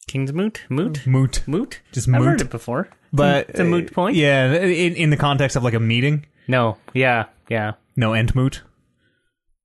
King's 0.07 0.33
Moot? 0.33 0.63
Moot? 0.69 1.05
moot, 1.05 1.43
Moot? 1.47 1.81
Just 1.91 2.09
I've 2.09 2.23
heard 2.23 2.41
it 2.41 2.49
before. 2.49 2.89
but 3.13 3.49
It's 3.49 3.59
a 3.59 3.63
moot 3.63 3.93
point? 3.93 4.15
Yeah, 4.15 4.51
in, 4.53 4.95
in 4.95 5.09
the 5.11 5.17
context 5.17 5.55
of 5.55 5.63
like 5.63 5.75
a 5.75 5.79
meeting. 5.79 6.25
No. 6.47 6.77
Yeah. 6.93 7.25
Yeah. 7.47 7.73
No 7.95 8.13
end 8.13 8.33
moot. 8.33 8.63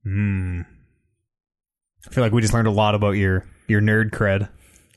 Hmm. 0.04 0.62
I 2.06 2.10
feel 2.10 2.22
like 2.22 2.32
we 2.34 2.42
just 2.42 2.52
learned 2.52 2.68
a 2.68 2.72
lot 2.72 2.94
about 2.94 3.12
your 3.12 3.46
your 3.68 3.80
nerd 3.80 4.10
cred. 4.10 4.50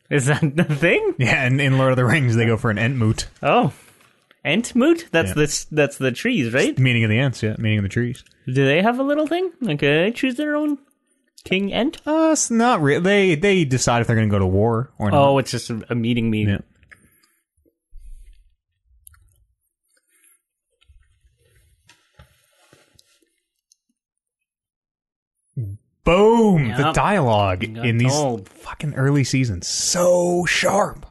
Is 0.10 0.26
that 0.26 0.42
the 0.42 0.66
thing? 0.66 1.16
Yeah, 1.18 1.44
and 1.46 1.62
in 1.62 1.78
Lord 1.78 1.92
of 1.92 1.98
the 1.98 2.04
Rings, 2.06 2.36
they 2.36 2.46
go 2.46 2.58
for 2.58 2.70
an 2.70 2.78
ent 2.78 2.98
moot, 2.98 3.28
Oh. 3.42 3.72
Ent 4.48 4.76
Moot? 4.76 5.08
That's 5.12 5.30
Yeah. 5.30 5.34
the 5.46 5.66
that's 5.72 5.98
the 5.98 6.12
trees, 6.12 6.54
right? 6.54 6.78
meaning 6.80 7.04
of 7.04 7.10
the 7.10 7.20
ants. 7.20 7.44
Yeah, 7.44 7.56
meaning 7.60 7.80
of 7.80 7.84
the 7.84 7.90
trees. 7.90 8.24
Do 8.48 8.54
they 8.66 8.82
have 8.82 8.98
a 9.00 9.04
little 9.04 9.28
thing? 9.28 9.52
Like, 9.62 9.84
uh, 9.84 9.88
they 9.88 10.12
choose 10.12 10.36
their 10.36 10.56
own 10.56 10.78
king 11.44 11.74
Ent? 11.74 11.98
Uh, 12.08 12.30
it's 12.32 12.50
not 12.50 12.82
real. 12.82 13.02
They 13.02 13.36
they 13.36 13.66
decide 13.66 14.02
if 14.02 14.08
they're 14.08 14.16
going 14.16 14.30
to 14.30 14.32
go 14.34 14.40
to 14.40 14.46
war 14.48 14.92
or 14.98 15.12
not. 15.12 15.22
Oh, 15.22 15.38
it's 15.38 15.52
just 15.52 15.70
a, 15.70 15.86
a 15.90 15.96
meeting 15.96 16.30
meeting. 16.30 16.56
Yeah. 16.56 16.60
Boom! 26.04 26.70
The 26.76 26.84
Yep. 26.84 26.94
dialogue 26.94 27.64
in 27.64 27.98
these 27.98 28.14
told. 28.14 28.48
fucking 28.48 28.94
early 28.94 29.24
seasons 29.26 29.68
so 29.68 30.46
sharp. 30.46 31.06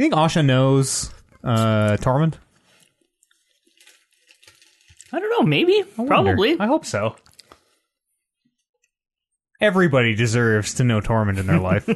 You 0.00 0.04
think 0.04 0.14
Osha 0.14 0.42
knows 0.42 1.12
uh, 1.44 1.98
Tormund? 2.00 2.36
I 5.12 5.20
don't 5.20 5.28
know. 5.28 5.46
Maybe. 5.46 5.82
Probably. 6.06 6.58
I 6.58 6.64
hope 6.64 6.86
so. 6.86 7.16
Everybody 9.60 10.14
deserves 10.14 10.72
to 10.76 10.84
know 10.84 11.02
Tormund 11.02 11.36
in 11.36 11.46
their 11.46 11.58
life. 11.60 11.86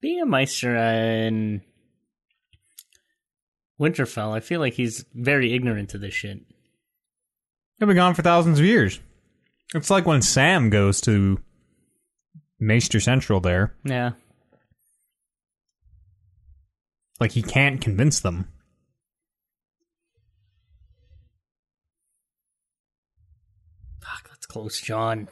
Being 0.00 0.20
a 0.20 0.26
Maester 0.26 0.74
in 0.76 1.62
Winterfell, 3.80 4.34
I 4.34 4.40
feel 4.40 4.60
like 4.60 4.74
he's 4.74 5.04
very 5.14 5.52
ignorant 5.52 5.90
to 5.90 5.98
this 5.98 6.14
shit. 6.14 6.40
They've 7.78 7.86
been 7.86 7.96
gone 7.96 8.14
for 8.14 8.22
thousands 8.22 8.58
of 8.58 8.64
years. 8.64 9.00
It's 9.74 9.90
like 9.90 10.06
when 10.06 10.22
Sam 10.22 10.70
goes 10.70 11.00
to 11.02 11.40
Maester 12.58 13.00
Central 13.00 13.40
there. 13.40 13.74
Yeah. 13.84 14.12
Like 17.20 17.32
he 17.32 17.42
can't 17.42 17.80
convince 17.80 18.20
them. 18.20 18.48
Fuck, 24.02 24.28
that's 24.28 24.46
close, 24.46 24.80
Jon. 24.80 25.28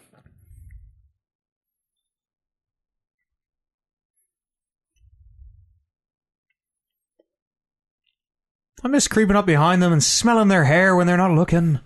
I'm 8.85 8.93
just 8.93 9.11
creeping 9.11 9.37
up 9.37 9.47
behind 9.47 9.83
them 9.83 9.93
and 9.93 10.03
smelling 10.03 10.49
their 10.49 10.65
hair 10.65 10.95
when 10.95 11.07
they're 11.07 11.17
not 11.17 11.33
looking. 11.33 11.81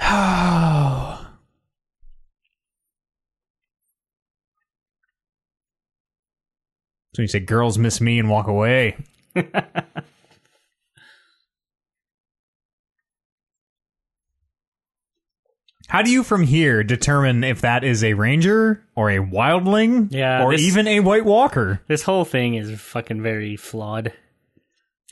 Oh. 0.00 1.12
So 7.14 7.22
you 7.22 7.28
say 7.28 7.40
girls 7.40 7.78
miss 7.78 8.00
me 8.00 8.18
and 8.18 8.28
walk 8.28 8.46
away. 8.46 8.96
How 15.88 16.02
do 16.02 16.10
you 16.10 16.24
from 16.24 16.42
here 16.42 16.82
determine 16.82 17.44
if 17.44 17.60
that 17.60 17.84
is 17.84 18.02
a 18.02 18.14
ranger 18.14 18.82
or 18.96 19.08
a 19.10 19.18
wildling 19.18 20.08
Yeah, 20.12 20.42
or 20.44 20.52
this- 20.52 20.62
even 20.62 20.88
a 20.88 21.00
white 21.00 21.24
walker? 21.24 21.80
This 21.86 22.02
whole 22.02 22.24
thing 22.24 22.54
is 22.54 22.80
fucking 22.80 23.22
very 23.22 23.56
flawed. 23.56 24.12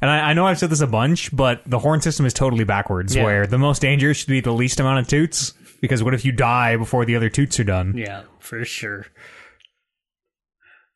And 0.04 0.10
I, 0.10 0.18
I 0.18 0.32
know 0.34 0.46
I've 0.46 0.58
said 0.58 0.68
this 0.68 0.82
a 0.82 0.86
bunch, 0.86 1.34
but 1.34 1.62
the 1.64 1.78
horn 1.78 2.02
system 2.02 2.26
is 2.26 2.34
totally 2.34 2.64
backwards, 2.64 3.16
Yeah. 3.16 3.24
where 3.24 3.46
the 3.46 3.56
most 3.56 3.80
dangerous 3.80 4.18
should 4.18 4.28
be 4.28 4.42
the 4.42 4.52
least 4.52 4.78
amount 4.78 4.98
of 4.98 5.08
toots. 5.08 5.54
Because 5.80 6.02
what 6.02 6.12
if 6.12 6.26
you 6.26 6.32
die 6.32 6.76
before 6.76 7.06
the 7.06 7.16
other 7.16 7.30
toots 7.30 7.58
are 7.58 7.64
done? 7.64 7.96
Yeah, 7.96 8.24
for 8.38 8.66
sure. 8.66 9.06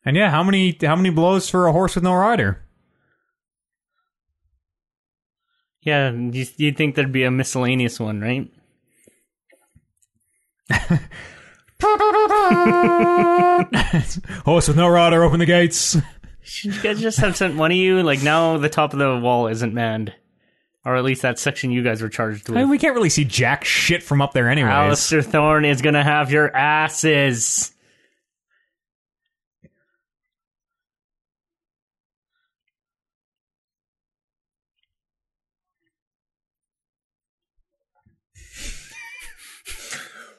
And 0.05 0.15
yeah, 0.15 0.31
how 0.31 0.43
many 0.43 0.77
how 0.83 0.95
many 0.95 1.09
blows 1.09 1.49
for 1.49 1.67
a 1.67 1.73
horse 1.73 1.95
with 1.95 2.05
no 2.05 2.13
rider? 2.13 2.63
Yeah, 5.81 6.11
you, 6.11 6.45
you'd 6.59 6.77
think 6.77 6.95
there'd 6.95 7.11
be 7.11 7.25
a 7.25 7.31
miscellaneous 7.31 7.99
one, 7.99 8.21
right? 8.21 8.51
Horse 14.45 14.69
with 14.69 14.77
no 14.77 14.89
rider, 14.89 15.25
open 15.25 15.41
the 15.41 15.47
gates. 15.47 15.97
Should 16.49 16.75
you 16.77 16.83
guys 16.83 16.99
just 16.99 17.19
have 17.19 17.37
sent 17.37 17.57
one 17.57 17.71
of 17.71 17.77
you? 17.77 18.03
Like 18.03 18.23
now, 18.23 18.57
the 18.57 18.71
top 18.71 18.95
of 18.95 18.99
the 18.99 19.19
wall 19.19 19.49
isn't 19.49 19.75
manned, 19.75 20.15
or 20.83 20.97
at 20.97 21.05
least 21.05 21.21
that 21.21 21.39
section 21.39 21.71
you 21.71 21.83
guys 21.83 22.01
were 22.01 22.09
charged 22.09 22.49
with. 22.49 22.57
I 22.57 22.63
mean, 22.63 22.71
we 22.71 22.79
can't 22.79 22.95
really 22.95 23.11
see 23.11 23.25
jack 23.25 23.67
shit 23.67 24.03
from 24.03 24.23
up 24.23 24.33
there, 24.33 24.49
anyways. 24.49 24.73
Alistair 24.73 25.21
Thorne 25.21 25.67
is 25.67 25.83
gonna 25.83 26.03
have 26.03 26.33
your 26.33 26.55
asses. 26.57 27.73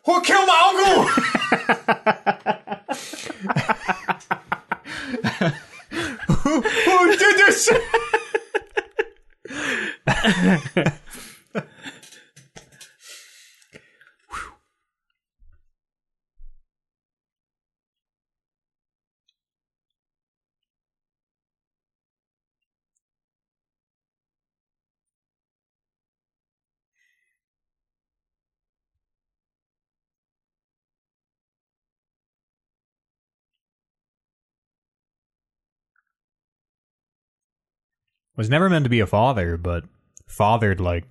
Who 0.06 0.22
killed 0.22 0.48
my 0.48 1.10
uncle? 5.38 5.56
who, 7.08 7.70
who 10.08 11.09
Was 38.40 38.50
never 38.50 38.70
meant 38.70 38.86
to 38.86 38.90
be 38.90 39.02
a 39.02 39.06
father, 39.06 39.58
but 39.58 39.84
fathered 40.26 40.80
like 40.80 41.04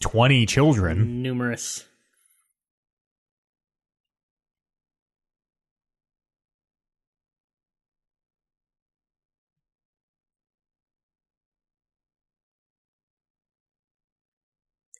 twenty 0.00 0.46
children. 0.46 1.20
Numerous. 1.20 1.84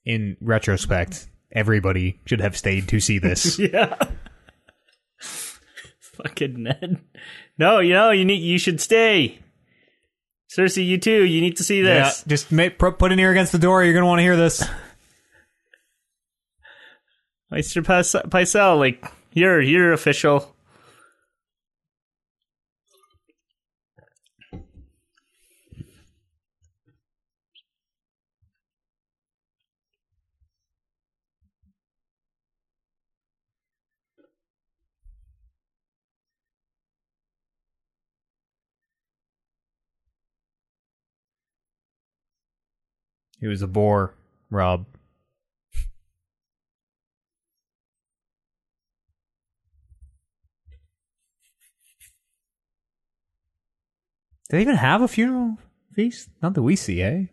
In 0.05 0.37
retrospect, 0.41 1.29
everybody 1.53 2.19
should 2.25 2.41
have 2.41 2.57
stayed 2.57 2.89
to 2.89 2.99
see 2.99 3.21
this. 3.21 3.59
Yeah. 3.61 3.95
Fucking 6.01 6.65
Ned. 6.65 6.99
No, 7.59 7.79
you 7.79 7.93
know, 7.93 8.11
you 8.11 8.25
need 8.25 8.43
you 8.43 8.59
should 8.59 8.81
stay. 8.81 9.39
Cersei, 10.57 10.87
you 10.87 10.97
too. 10.97 11.25
You 11.25 11.43
need 11.43 11.59
to 11.59 11.65
see 11.65 11.83
yeah, 11.83 12.05
this. 12.05 12.25
just 12.27 12.51
make, 12.51 12.79
put 12.79 13.13
an 13.13 13.19
ear 13.19 13.31
against 13.31 13.53
the 13.53 13.59
door. 13.59 13.85
You're 13.85 13.93
gonna 13.93 14.07
want 14.07 14.21
to 14.21 14.23
hear 14.23 14.37
this. 14.37 14.67
Maester 17.51 17.83
Pycelle, 17.83 18.79
like 18.79 19.05
you're 19.33 19.61
you're 19.61 19.93
official. 19.93 20.56
He 43.47 43.49
was 43.49 43.63
a 43.63 43.69
bore, 43.69 44.13
Rob. 44.51 44.87
Do 54.49 54.57
they 54.57 54.63
even 54.63 54.75
have 54.75 55.01
a 55.01 55.07
funeral 55.07 55.59
feast? 55.95 56.29
Not 56.43 56.55
that 56.55 56.63
we 56.63 56.75
see, 56.75 57.01
eh? 57.01 57.27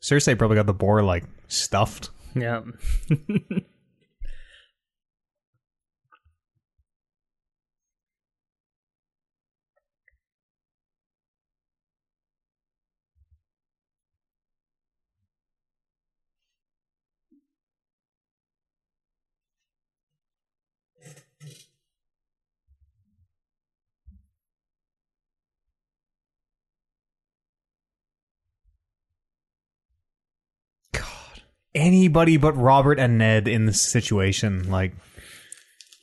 Cersei 0.00 0.38
probably 0.38 0.54
got 0.54 0.66
the 0.66 0.72
boar 0.72 1.02
like 1.02 1.24
stuffed. 1.48 2.10
Yeah. 2.36 2.60
Anybody 31.76 32.38
but 32.38 32.56
Robert 32.56 32.98
and 32.98 33.18
Ned 33.18 33.46
in 33.46 33.66
this 33.66 33.82
situation, 33.82 34.70
like, 34.70 34.94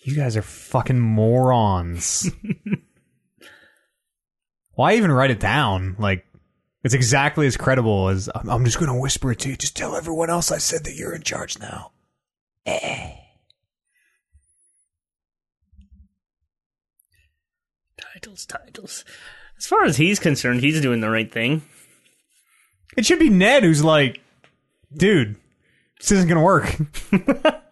you 0.03 0.15
guys 0.15 0.38
are 0.38 0.43
fucking 0.43 0.99
morons. 0.99 2.29
Why 4.75 4.95
even 4.95 5.12
write 5.12 5.31
it 5.31 5.39
down? 5.39 5.95
Like, 5.97 6.25
it's 6.83 6.93
exactly 6.93 7.47
as 7.47 7.57
credible 7.57 8.09
as 8.09 8.29
I'm, 8.36 8.65
just 8.65 8.77
going 8.77 8.91
to 8.93 8.99
whisper 8.99 9.31
it 9.31 9.39
to 9.39 9.49
you. 9.49 9.55
Just 9.55 9.75
tell 9.75 9.95
everyone 9.95 10.29
else 10.29 10.51
I 10.51 10.59
said 10.59 10.83
that 10.83 10.95
you're 10.95 11.15
in 11.15 11.23
charge 11.23 11.57
now. 11.57 11.91
Eh. 12.65 13.15
titles, 18.13 18.45
titles. 18.45 19.05
As 19.57 19.65
far 19.65 19.86
as 19.86 19.97
he's 19.97 20.19
concerned, 20.19 20.62
he's 20.62 20.81
doing 20.81 21.01
the 21.01 21.09
right 21.09 21.31
thing. 21.31 21.63
It 22.95 23.05
should 23.05 23.19
be 23.19 23.29
Ned 23.29 23.63
who's 23.63 23.83
like, 23.83 24.21
dude, 24.95 25.36
this 26.03 26.11
isn't 26.11 26.27
going 26.27 26.37
to 26.37 26.43
work. 26.43 26.75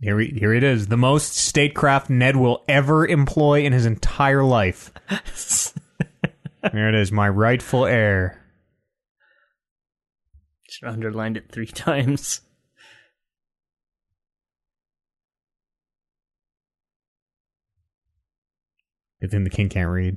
Here, 0.00 0.16
we, 0.16 0.34
here 0.36 0.52
it 0.52 0.64
is. 0.64 0.88
The 0.88 0.96
most 0.96 1.36
statecraft 1.36 2.10
Ned 2.10 2.34
will 2.34 2.64
ever 2.66 3.06
employ 3.06 3.64
in 3.64 3.72
his 3.72 3.86
entire 3.86 4.42
life. 4.42 4.90
there 6.72 6.88
it 6.88 6.96
is, 6.96 7.12
my 7.12 7.28
rightful 7.28 7.86
heir. 7.86 8.42
Should 10.68 10.86
have 10.86 10.94
underlined 10.94 11.36
it 11.36 11.52
three 11.52 11.66
times. 11.68 12.40
Good 19.20 19.30
thing 19.30 19.44
the 19.44 19.50
king 19.50 19.68
can't 19.68 19.88
read. 19.88 20.16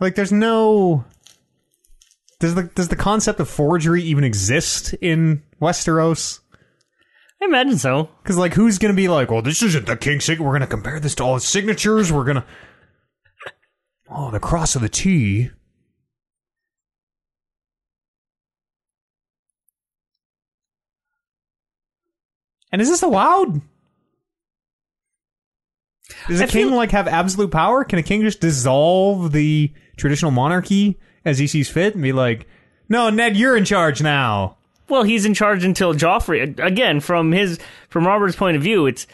Like, 0.00 0.14
there's 0.14 0.32
no. 0.32 1.04
Does 2.40 2.54
the 2.54 2.64
does 2.74 2.88
the 2.88 2.96
concept 2.96 3.40
of 3.40 3.48
forgery 3.48 4.02
even 4.02 4.22
exist 4.22 4.94
in 4.94 5.42
Westeros? 5.60 6.38
I 7.42 7.46
imagine 7.46 7.78
so. 7.78 8.08
Because 8.22 8.36
like, 8.36 8.54
who's 8.54 8.78
gonna 8.78 8.94
be 8.94 9.08
like, 9.08 9.30
well, 9.30 9.42
this 9.42 9.62
isn't 9.62 9.86
the 9.86 9.96
king's 9.96 10.24
signature. 10.24 10.44
We're 10.46 10.52
gonna 10.52 10.66
compare 10.68 11.00
this 11.00 11.14
to 11.16 11.24
all 11.24 11.34
his 11.34 11.44
signatures. 11.44 12.12
We're 12.12 12.24
gonna. 12.24 12.44
Oh, 14.10 14.30
the 14.30 14.40
cross 14.40 14.74
of 14.74 14.80
the 14.80 14.88
T. 14.88 15.50
And 22.72 22.82
is 22.82 22.88
this 22.88 23.02
allowed? 23.02 23.60
Does 26.28 26.40
a 26.40 26.44
I 26.44 26.46
king 26.46 26.68
feel- 26.68 26.76
like 26.76 26.90
have 26.90 27.08
absolute 27.08 27.50
power? 27.50 27.84
Can 27.84 27.98
a 27.98 28.02
king 28.02 28.22
just 28.22 28.40
dissolve 28.40 29.32
the 29.32 29.72
traditional 29.98 30.30
monarchy 30.30 30.98
as 31.24 31.38
he 31.38 31.46
sees 31.46 31.68
fit 31.68 31.94
and 31.94 32.02
be 32.02 32.12
like, 32.12 32.46
"No, 32.88 33.10
Ned, 33.10 33.36
you're 33.36 33.56
in 33.56 33.64
charge 33.64 34.02
now." 34.02 34.56
Well, 34.88 35.02
he's 35.02 35.26
in 35.26 35.34
charge 35.34 35.64
until 35.64 35.92
Joffrey. 35.92 36.58
Again, 36.58 37.00
from 37.00 37.32
his 37.32 37.58
from 37.90 38.06
Robert's 38.06 38.36
point 38.36 38.56
of 38.56 38.62
view, 38.62 38.86
it's 38.86 39.06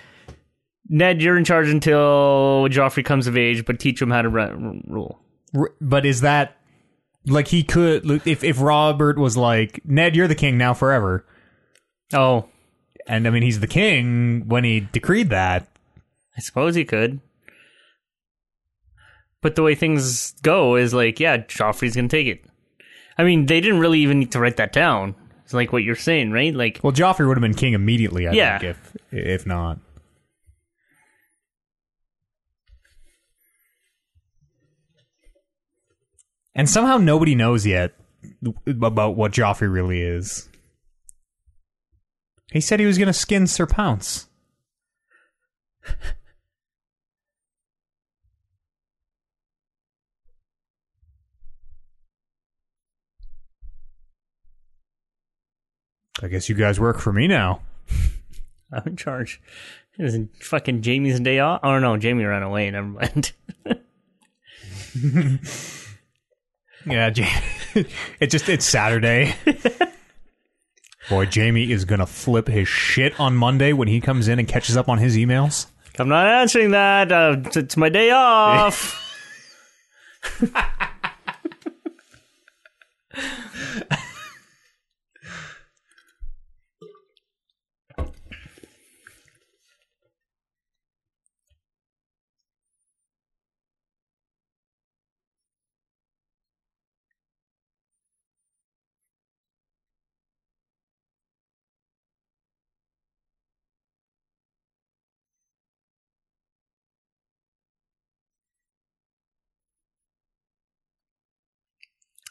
Ned. 0.88 1.20
You're 1.20 1.36
in 1.38 1.44
charge 1.44 1.68
until 1.68 2.68
Joffrey 2.70 3.04
comes 3.04 3.26
of 3.26 3.36
age, 3.36 3.64
but 3.64 3.80
teach 3.80 4.00
him 4.00 4.10
how 4.10 4.22
to 4.22 4.28
ru- 4.28 4.80
rule. 4.86 5.20
But 5.80 6.06
is 6.06 6.20
that 6.20 6.56
like 7.26 7.48
he 7.48 7.62
could 7.62 8.08
if 8.26 8.44
if 8.44 8.60
Robert 8.60 9.18
was 9.18 9.36
like, 9.36 9.80
"Ned, 9.84 10.14
you're 10.14 10.28
the 10.28 10.34
king 10.34 10.56
now 10.58 10.74
forever." 10.74 11.26
Oh, 12.12 12.46
And 13.06 13.26
I 13.26 13.30
mean, 13.30 13.42
he's 13.42 13.60
the 13.60 13.66
king 13.66 14.46
when 14.46 14.62
he 14.64 14.80
decreed 14.80 15.30
that. 15.30 15.66
I 16.36 16.40
suppose 16.40 16.74
he 16.74 16.84
could. 16.84 17.20
But 19.44 19.56
the 19.56 19.62
way 19.62 19.74
things 19.74 20.32
go 20.40 20.74
is 20.74 20.94
like, 20.94 21.20
yeah, 21.20 21.36
Joffrey's 21.36 21.94
gonna 21.94 22.08
take 22.08 22.26
it. 22.26 22.42
I 23.18 23.24
mean, 23.24 23.44
they 23.44 23.60
didn't 23.60 23.78
really 23.78 24.00
even 24.00 24.18
need 24.18 24.32
to 24.32 24.40
write 24.40 24.56
that 24.56 24.72
down. 24.72 25.14
It's 25.44 25.52
like 25.52 25.70
what 25.70 25.82
you're 25.82 25.96
saying, 25.96 26.30
right? 26.32 26.54
Like, 26.54 26.80
Well, 26.82 26.94
Joffrey 26.94 27.28
would 27.28 27.36
have 27.36 27.42
been 27.42 27.52
king 27.52 27.74
immediately, 27.74 28.26
I 28.26 28.32
Yeah. 28.32 28.58
think, 28.58 28.70
if 28.70 28.96
if 29.12 29.46
not. 29.46 29.80
And 36.54 36.70
somehow 36.70 36.96
nobody 36.96 37.34
knows 37.34 37.66
yet 37.66 37.92
about 38.66 39.16
what 39.16 39.32
Joffrey 39.32 39.70
really 39.70 40.00
is. 40.00 40.48
He 42.50 42.62
said 42.62 42.80
he 42.80 42.86
was 42.86 42.96
going 42.96 43.08
to 43.08 43.12
skin 43.12 43.46
Sir 43.46 43.66
Pounce. 43.66 44.26
I 56.22 56.28
guess 56.28 56.48
you 56.48 56.54
guys 56.54 56.78
work 56.80 56.98
for 57.00 57.12
me 57.12 57.26
now. 57.26 57.60
I'm 58.72 58.82
in 58.86 58.96
charge. 58.96 59.40
It 59.98 60.02
was 60.02 60.16
fucking 60.40 60.82
Jaime's 60.82 61.20
day 61.20 61.38
off. 61.38 61.60
Oh 61.62 61.78
no, 61.78 61.98
Jaime 62.00 62.24
ran 62.24 62.42
away. 62.42 62.70
Never 62.70 62.86
mind. 62.88 63.32
Yeah, 66.86 67.10
Jaime. 67.16 67.86
it 68.20 68.26
just 68.26 68.46
it's 68.50 68.66
Saturday. 68.66 69.34
Boy, 71.08 71.26
Jaime 71.32 71.72
is 71.72 71.84
gonna 71.86 72.04
flip 72.06 72.46
his 72.46 72.68
shit 72.68 73.18
on 73.18 73.34
Monday 73.34 73.72
when 73.72 73.88
he 73.88 74.00
comes 74.02 74.28
in 74.28 74.38
and 74.38 74.46
catches 74.46 74.76
up 74.76 74.86
on 74.88 74.98
his 74.98 75.16
emails. 75.16 75.66
I'm 75.98 76.08
not 76.10 76.26
answering 76.26 76.72
that. 76.72 77.10
Uh, 77.10 77.36
it's- 77.38 77.56
it's 77.56 77.76
my 77.78 77.88
day 77.88 78.10
off. 78.10 79.00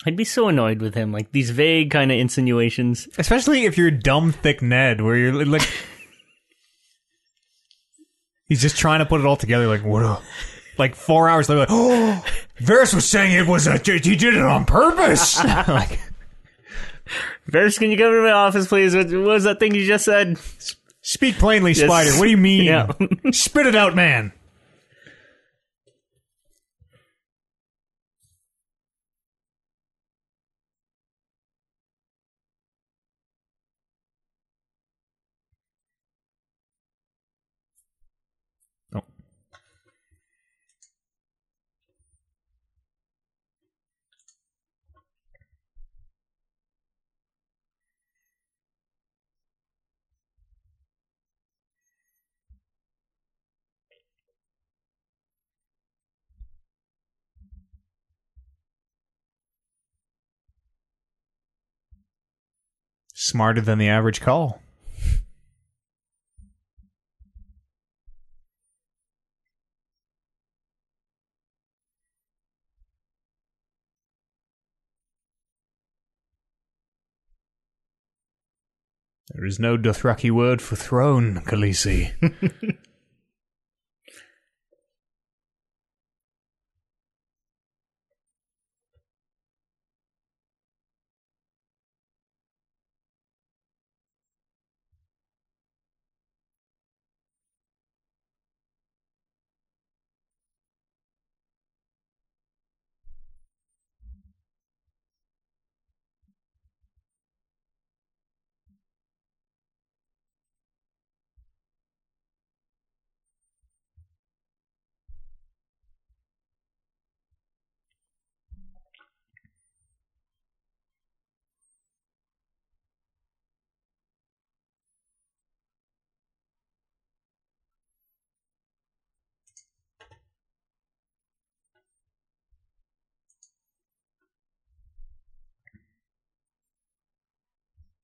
I'd 0.05 0.17
be 0.17 0.25
so 0.25 0.47
annoyed 0.47 0.81
with 0.81 0.95
him. 0.95 1.11
Like 1.11 1.31
these 1.31 1.49
vague 1.49 1.91
kind 1.91 2.11
of 2.11 2.17
insinuations. 2.17 3.07
Especially 3.17 3.65
if 3.65 3.77
you're 3.77 3.91
dumb 3.91 4.31
thick 4.31 4.61
Ned, 4.61 5.01
where 5.01 5.15
you're 5.15 5.45
like 5.45 5.67
He's 8.47 8.61
just 8.61 8.77
trying 8.77 8.99
to 8.99 9.05
put 9.05 9.21
it 9.21 9.25
all 9.25 9.37
together 9.37 9.67
like 9.67 9.83
what 9.83 10.03
a 10.03 10.19
like 10.77 10.95
four 10.95 11.29
hours 11.29 11.49
later, 11.49 11.59
like, 11.61 11.69
oh 11.71 12.23
Varys 12.59 12.93
was 12.93 13.07
saying 13.07 13.33
it 13.33 13.47
was 13.47 13.67
a 13.67 13.77
he 13.77 14.15
did 14.15 14.35
it 14.35 14.41
on 14.41 14.65
purpose. 14.65 15.43
like, 15.43 15.99
Varys, 17.49 17.79
can 17.79 17.91
you 17.91 17.97
come 17.97 18.11
to 18.11 18.21
my 18.21 18.31
office, 18.31 18.67
please? 18.67 18.95
What, 18.95 19.07
what 19.07 19.21
was 19.21 19.43
that 19.45 19.59
thing 19.59 19.73
you 19.75 19.85
just 19.85 20.05
said? 20.05 20.37
speak 21.01 21.37
plainly, 21.37 21.73
Spider. 21.73 22.11
What 22.11 22.25
do 22.25 22.29
you 22.29 22.37
mean? 22.37 22.63
Yeah. 22.63 22.91
Spit 23.31 23.67
it 23.67 23.75
out, 23.75 23.95
man. 23.95 24.31
Smarter 63.25 63.61
than 63.61 63.77
the 63.77 63.87
average 63.87 64.19
call. 64.19 64.61
There 79.33 79.45
is 79.45 79.57
no 79.57 79.77
Dothraki 79.77 80.29
word 80.29 80.61
for 80.61 80.75
throne, 80.75 81.35
Khaleesi. 81.45 82.11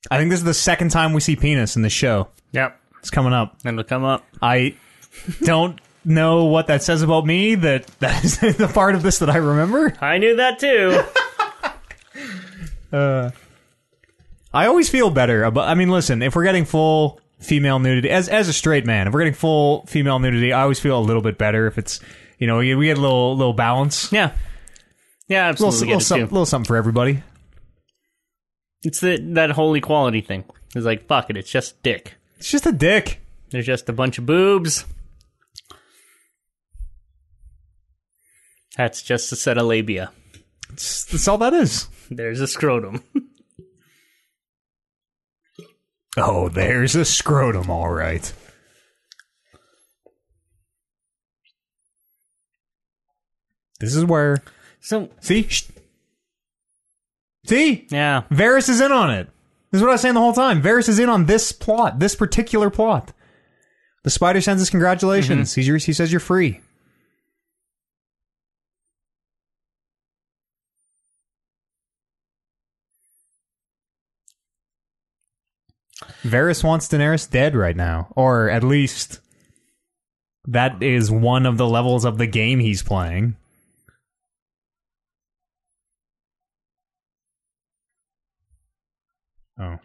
I 0.09 0.17
think 0.17 0.29
this 0.29 0.39
is 0.39 0.45
the 0.45 0.53
second 0.53 0.91
time 0.91 1.13
we 1.13 1.21
see 1.21 1.35
penis 1.35 1.75
in 1.75 1.81
the 1.81 1.89
show. 1.89 2.29
Yep. 2.51 2.79
It's 2.99 3.09
coming 3.09 3.33
up. 3.33 3.57
And 3.65 3.79
it'll 3.79 3.87
come 3.87 4.03
up. 4.03 4.25
I 4.41 4.75
don't 5.41 5.79
know 6.05 6.45
what 6.45 6.67
that 6.67 6.83
says 6.83 7.01
about 7.01 7.25
me. 7.25 7.55
That 7.55 7.87
that 7.99 8.23
is 8.23 8.37
the 8.57 8.69
part 8.73 8.95
of 8.95 9.03
this 9.03 9.19
that 9.19 9.29
I 9.29 9.37
remember. 9.37 9.93
I 10.01 10.17
knew 10.17 10.35
that 10.37 10.59
too. 10.59 11.03
uh, 12.97 13.31
I 14.53 14.65
always 14.65 14.89
feel 14.89 15.09
better 15.09 15.43
about. 15.43 15.67
I 15.67 15.75
mean, 15.75 15.89
listen, 15.89 16.21
if 16.21 16.35
we're 16.35 16.43
getting 16.43 16.65
full 16.65 17.21
female 17.39 17.79
nudity 17.79 18.09
as 18.09 18.29
as 18.29 18.47
a 18.47 18.53
straight 18.53 18.85
man, 18.85 19.07
if 19.07 19.13
we're 19.13 19.21
getting 19.21 19.33
full 19.33 19.85
female 19.85 20.19
nudity, 20.19 20.53
I 20.53 20.61
always 20.61 20.79
feel 20.79 20.97
a 20.97 21.01
little 21.01 21.21
bit 21.21 21.37
better 21.37 21.67
if 21.67 21.77
it's 21.77 21.99
you 22.37 22.47
know 22.47 22.57
we 22.57 22.85
get 22.85 22.97
a 22.97 23.01
little 23.01 23.35
little 23.35 23.53
balance, 23.53 24.11
yeah. 24.11 24.31
Yeah, 25.27 25.49
little 25.51 25.67
absolutely. 25.67 25.87
little, 25.87 25.99
it 25.99 26.03
some, 26.03 26.21
little 26.21 26.45
something 26.47 26.67
for 26.67 26.75
everybody. 26.75 27.21
It's 28.83 29.01
the, 29.01 29.17
that 29.33 29.51
whole 29.51 29.73
equality 29.75 30.21
thing. 30.21 30.45
It's 30.75 30.85
like, 30.85 31.07
fuck 31.07 31.29
it, 31.29 31.37
it's 31.37 31.51
just 31.51 31.81
dick. 31.83 32.15
It's 32.37 32.49
just 32.49 32.65
a 32.65 32.71
dick. 32.71 33.21
There's 33.49 33.65
just 33.65 33.89
a 33.89 33.93
bunch 33.93 34.17
of 34.17 34.25
boobs. 34.25 34.85
That's 38.77 39.01
just 39.01 39.31
a 39.31 39.35
set 39.35 39.57
of 39.57 39.65
labia. 39.65 40.11
It's, 40.71 41.03
that's 41.05 41.27
all 41.27 41.37
that 41.39 41.53
is. 41.53 41.87
There's 42.09 42.39
a 42.39 42.47
scrotum. 42.47 43.03
Oh, 46.17 46.49
there's 46.49 46.95
a 46.95 47.05
scrotum, 47.05 47.69
all 47.69 47.91
right. 47.91 48.33
This 53.79 53.95
is 53.95 54.03
where 54.03 54.43
So, 54.81 55.09
see. 55.21 55.47
See 57.45 57.87
yeah. 57.89 58.23
Varys 58.31 58.69
is 58.69 58.81
in 58.81 58.91
on 58.91 59.11
it. 59.11 59.29
This 59.71 59.79
is 59.79 59.83
what 59.83 59.89
I 59.89 59.93
was 59.93 60.01
saying 60.01 60.15
the 60.15 60.19
whole 60.19 60.33
time. 60.33 60.61
Varys 60.61 60.89
is 60.89 60.99
in 60.99 61.09
on 61.09 61.25
this 61.25 61.51
plot, 61.51 61.99
this 61.99 62.15
particular 62.15 62.69
plot. 62.69 63.13
The 64.03 64.09
spider 64.09 64.41
sends 64.41 64.61
us 64.61 64.69
congratulations. 64.69 65.51
Mm-hmm. 65.51 65.59
He's 65.59 65.67
yours. 65.67 65.85
He 65.85 65.93
says 65.93 66.11
you're 66.11 66.19
free. 66.19 66.61
Varys 76.23 76.63
wants 76.63 76.87
Daenerys 76.87 77.29
dead 77.29 77.55
right 77.55 77.75
now, 77.75 78.11
or 78.15 78.49
at 78.49 78.63
least 78.63 79.19
that 80.47 80.81
is 80.81 81.11
one 81.11 81.45
of 81.45 81.57
the 81.57 81.67
levels 81.67 82.05
of 82.05 82.17
the 82.17 82.27
game 82.27 82.59
he's 82.59 82.83
playing. 82.83 83.35
Oh. 89.59 89.77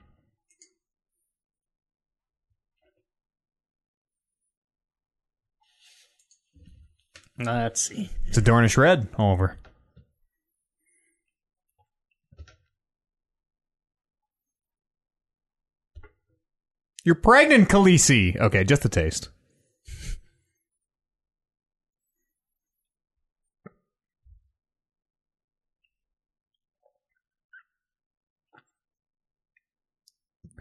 Let's 7.36 7.80
see. 7.88 8.10
It's 8.26 8.38
a 8.38 8.42
Dornish 8.42 8.76
red 8.76 9.08
all 9.18 9.32
over. 9.32 9.58
You're 17.02 17.16
pregnant, 17.16 17.68
Khaleesi. 17.68 18.40
Okay, 18.40 18.64
just 18.64 18.84
a 18.84 18.88
taste. 18.88 19.28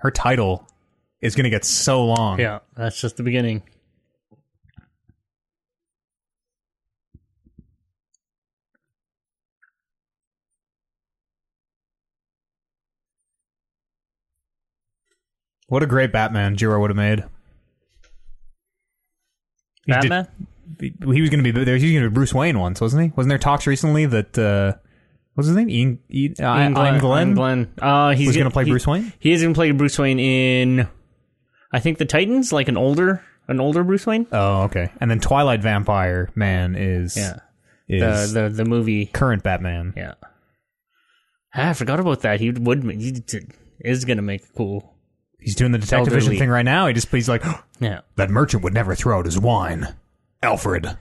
Her 0.03 0.11
title 0.11 0.67
is 1.21 1.33
going 1.33 1.45
to 1.45 1.49
get 1.49 1.63
so 1.63 2.03
long. 2.05 2.37
Yeah, 2.37 2.59
that's 2.75 2.99
just 2.99 3.15
the 3.15 3.23
beginning. 3.23 3.63
What 15.67 15.83
a 15.83 15.87
great 15.87 16.11
Batman 16.11 16.57
Jorah 16.57 16.81
would 16.81 16.89
have 16.89 16.97
made. 16.97 17.23
He 19.85 19.93
did- 19.93 20.09
Batman? 20.09 20.27
he 20.79 21.21
was 21.21 21.29
going 21.29 21.41
to 21.41 21.43
be 21.43 21.51
there. 21.51 21.77
He 21.77 21.85
was 21.85 21.91
going 21.93 22.03
to 22.03 22.09
be 22.09 22.13
Bruce 22.13 22.33
Wayne 22.33 22.59
once, 22.59 22.81
wasn't 22.81 23.03
he? 23.03 23.11
Wasn't 23.15 23.29
there 23.29 23.37
talks 23.37 23.65
recently 23.65 24.05
that 24.07 24.37
uh, 24.37 24.73
what's 25.33 25.47
his 25.47 25.55
name? 25.55 25.69
Iain, 25.69 25.99
Iain, 26.13 26.35
uh, 26.39 26.43
Iain 26.43 26.77
Iain 26.77 26.99
Glen, 26.99 27.27
Iain 27.29 27.33
Glen. 27.35 27.73
Uh, 27.81 28.11
he's 28.11 28.27
was 28.27 28.35
going 28.35 28.43
to 28.45 28.49
gonna- 28.49 28.53
play 28.53 28.65
he- 28.65 28.71
Bruce 28.71 28.87
Wayne. 28.87 29.13
He 29.19 29.31
is 29.31 29.41
going 29.41 29.53
to 29.53 29.57
play 29.57 29.71
Bruce 29.71 29.97
Wayne 29.99 30.19
in, 30.19 30.87
I 31.71 31.79
think, 31.79 31.97
the 31.97 32.05
Titans, 32.05 32.51
like 32.53 32.67
an 32.67 32.77
older, 32.77 33.23
an 33.47 33.59
older 33.59 33.83
Bruce 33.83 34.05
Wayne. 34.05 34.27
Oh, 34.31 34.63
okay. 34.63 34.89
And 35.01 35.09
then 35.11 35.19
Twilight 35.19 35.61
Vampire 35.61 36.29
Man 36.35 36.75
is 36.75 37.17
Yeah, 37.17 37.39
is 37.87 38.33
the 38.33 38.43
the 38.43 38.49
the 38.49 38.65
movie. 38.65 39.07
current 39.07 39.43
Batman. 39.43 39.93
Yeah, 39.97 40.13
ah, 41.55 41.69
I 41.69 41.73
forgot 41.73 41.99
about 41.99 42.21
that. 42.21 42.39
He 42.39 42.51
would 42.51 42.83
he 42.83 43.21
is 43.79 44.05
going 44.05 44.17
to 44.17 44.23
make 44.23 44.43
a 44.43 44.53
cool. 44.57 44.89
He's 45.39 45.55
doing 45.55 45.73
the 45.73 45.77
detective 45.77 46.13
vision 46.13 46.37
thing 46.37 46.49
right 46.49 46.63
now. 46.63 46.87
He 46.87 46.93
just 46.93 47.09
he's 47.09 47.27
like 47.27 47.43
Yeah, 47.79 48.01
that 48.15 48.29
merchant 48.29 48.63
would 48.63 48.73
never 48.73 48.95
throw 48.95 49.19
out 49.19 49.25
his 49.25 49.37
wine, 49.39 49.93
Alfred. 50.41 50.97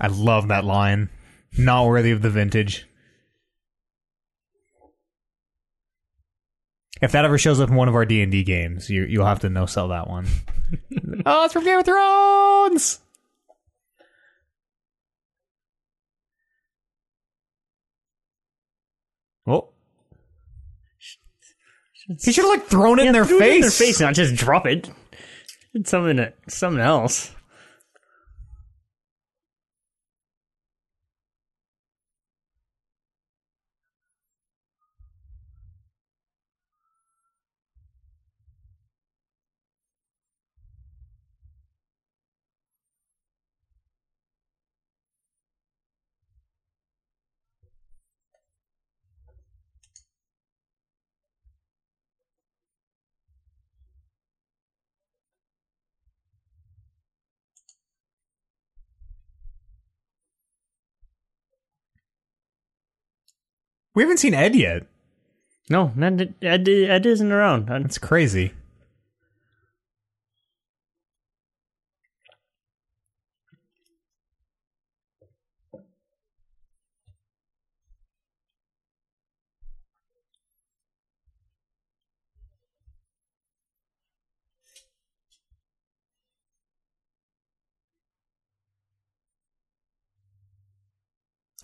I 0.00 0.08
love 0.08 0.48
that 0.48 0.64
line. 0.64 1.10
Not 1.56 1.86
worthy 1.86 2.10
of 2.10 2.22
the 2.22 2.30
vintage. 2.30 2.86
If 7.00 7.12
that 7.12 7.24
ever 7.24 7.36
shows 7.36 7.60
up 7.60 7.68
in 7.68 7.74
one 7.74 7.88
of 7.88 7.94
our 7.94 8.04
D 8.04 8.22
and 8.22 8.30
D 8.30 8.44
games, 8.44 8.88
you 8.88 9.04
you'll 9.04 9.26
have 9.26 9.40
to 9.40 9.48
no 9.48 9.66
sell 9.66 9.88
that 9.88 10.08
one. 10.08 10.26
oh, 11.26 11.44
it's 11.44 11.52
from 11.52 11.64
Game 11.64 11.78
of 11.78 11.84
Thrones. 11.84 13.00
Oh, 19.46 19.70
he 22.06 22.32
should 22.32 22.44
have 22.44 22.52
like 22.52 22.66
thrown 22.66 22.98
it 23.00 23.06
in 23.06 23.12
their 23.12 23.24
face. 23.24 23.54
in 23.54 23.60
their 23.60 23.70
face, 23.70 24.00
not 24.00 24.14
just 24.14 24.36
drop 24.36 24.66
it. 24.66 24.88
It's 25.74 25.90
something 25.90 26.24
something 26.48 26.80
else. 26.80 27.34
We 63.94 64.02
haven't 64.02 64.18
seen 64.18 64.34
Ed 64.34 64.54
yet. 64.54 64.86
No, 65.68 65.92
not, 65.94 66.20
Ed, 66.42 66.68
Ed 66.68 67.06
isn't 67.06 67.32
around. 67.32 67.66
That's 67.66 67.98
crazy. 67.98 68.52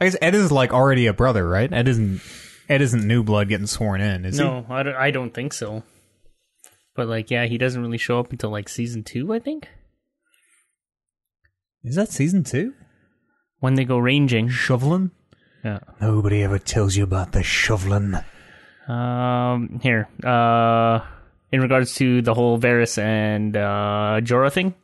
I 0.01 0.05
guess 0.05 0.17
Ed 0.21 0.35
is 0.35 0.53
like 0.53 0.73
already 0.73 1.07
a 1.07 1.13
brother, 1.13 1.49
right? 1.49 1.73
Ed 1.73 1.89
isn't. 1.89 2.21
Ed 2.69 2.83
isn't 2.83 3.07
new 3.07 3.23
blood 3.23 3.49
getting 3.49 3.67
sworn 3.67 4.01
in, 4.01 4.27
is 4.27 4.37
he? 4.37 4.45
No, 4.45 4.67
I 4.69 4.83
don't, 4.83 4.95
I 4.95 5.11
don't 5.11 5.33
think 5.33 5.55
so. 5.55 5.83
But 6.95 7.09
like, 7.09 7.31
yeah, 7.31 7.47
he 7.47 7.57
doesn't 7.57 7.81
really 7.81 7.97
show 7.99 8.19
up 8.21 8.31
until 8.31 8.51
like 8.51 8.69
season 8.69 9.05
two, 9.05 9.33
I 9.33 9.39
think, 9.39 9.69
he? 11.83 11.89
Is 11.89 11.97
that 11.97 12.11
season 12.11 12.45
two? 12.45 12.75
when 13.61 13.75
they 13.75 13.85
go 13.85 13.99
ranging. 13.99 14.49
Shoveling? 14.49 15.11
Yeah. 15.65 15.81
Nobody 16.01 16.43
ever 16.43 16.59
tells 16.59 16.97
you 16.97 17.05
about 17.05 17.33
the 17.33 17.43
shoveling. 17.43 18.15
Um, 18.87 19.81
here, 19.83 20.09
uh, 20.25 21.01
in 21.53 21.61
regards 21.61 21.95
to 21.97 22.23
the 22.23 22.35
whole 22.35 22.59
Varys 22.59 22.99
and 22.99 23.57
uh, 23.57 24.21
Jorah 24.23 24.53
thing, 24.53 24.75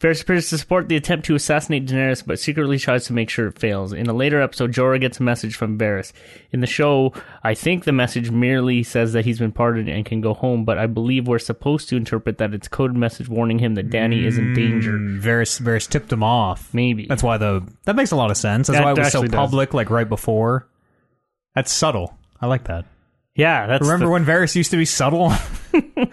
Varys 0.00 0.22
appears 0.22 0.48
to 0.50 0.58
support 0.58 0.88
the 0.88 0.94
attempt 0.94 1.26
to 1.26 1.34
assassinate 1.34 1.86
Daenerys, 1.86 2.24
but 2.24 2.38
secretly 2.38 2.78
tries 2.78 3.06
to 3.06 3.12
make 3.12 3.28
sure 3.28 3.48
it 3.48 3.58
fails. 3.58 3.92
In 3.92 4.06
a 4.06 4.12
later 4.12 4.40
episode, 4.40 4.72
Jorah 4.72 5.00
gets 5.00 5.18
a 5.18 5.24
message 5.24 5.56
from 5.56 5.76
Varys. 5.76 6.12
In 6.52 6.60
the 6.60 6.68
show, 6.68 7.12
I 7.42 7.54
think 7.54 7.82
the 7.82 7.90
message 7.90 8.30
merely 8.30 8.84
says 8.84 9.12
that 9.14 9.24
he's 9.24 9.40
been 9.40 9.50
pardoned 9.50 9.88
and 9.88 10.06
can 10.06 10.20
go 10.20 10.34
home, 10.34 10.64
but 10.64 10.78
I 10.78 10.86
believe 10.86 11.26
we're 11.26 11.40
supposed 11.40 11.88
to 11.88 11.96
interpret 11.96 12.38
that 12.38 12.54
it's 12.54 12.68
coded 12.68 12.96
message 12.96 13.28
warning 13.28 13.58
him 13.58 13.74
that 13.74 13.90
Dany 13.90 14.22
is 14.24 14.38
in 14.38 14.54
danger. 14.54 14.92
Mm, 14.92 15.20
Varys, 15.20 15.60
Varys 15.60 15.88
tipped 15.88 16.12
him 16.12 16.22
off. 16.22 16.72
Maybe. 16.72 17.06
That's 17.06 17.24
why 17.24 17.36
the 17.38 17.66
that 17.84 17.96
makes 17.96 18.12
a 18.12 18.16
lot 18.16 18.30
of 18.30 18.36
sense. 18.36 18.68
That's 18.68 18.78
That 18.78 18.84
why 18.84 18.92
it 18.92 18.98
was 18.98 19.10
so 19.10 19.18
actually 19.18 19.28
does. 19.30 19.36
public, 19.38 19.74
like 19.74 19.90
right 19.90 20.08
before. 20.08 20.68
That's 21.56 21.72
subtle. 21.72 22.16
I 22.40 22.46
like 22.46 22.64
that. 22.64 22.84
yeah, 23.34 23.66
that's 23.66 23.82
Remember 23.82 24.06
the- 24.06 24.12
when 24.12 24.24
Varys 24.24 24.54
used 24.54 24.70
to 24.70 24.76
be 24.76 24.84
subtle? 24.84 25.32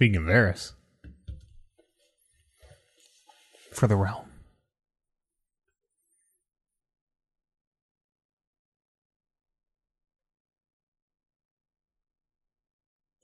Speaking 0.00 0.16
of 0.16 0.22
Varys, 0.22 0.72
for 3.70 3.86
the 3.86 3.96
realm. 3.96 4.30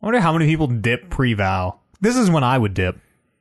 I 0.02 0.06
wonder 0.06 0.20
how 0.20 0.32
many 0.32 0.46
people 0.46 0.66
dip 0.66 1.08
pre-vow. 1.10 1.78
This 2.00 2.16
is 2.16 2.30
when 2.30 2.44
I 2.44 2.58
would 2.58 2.74
dip. 2.74 2.98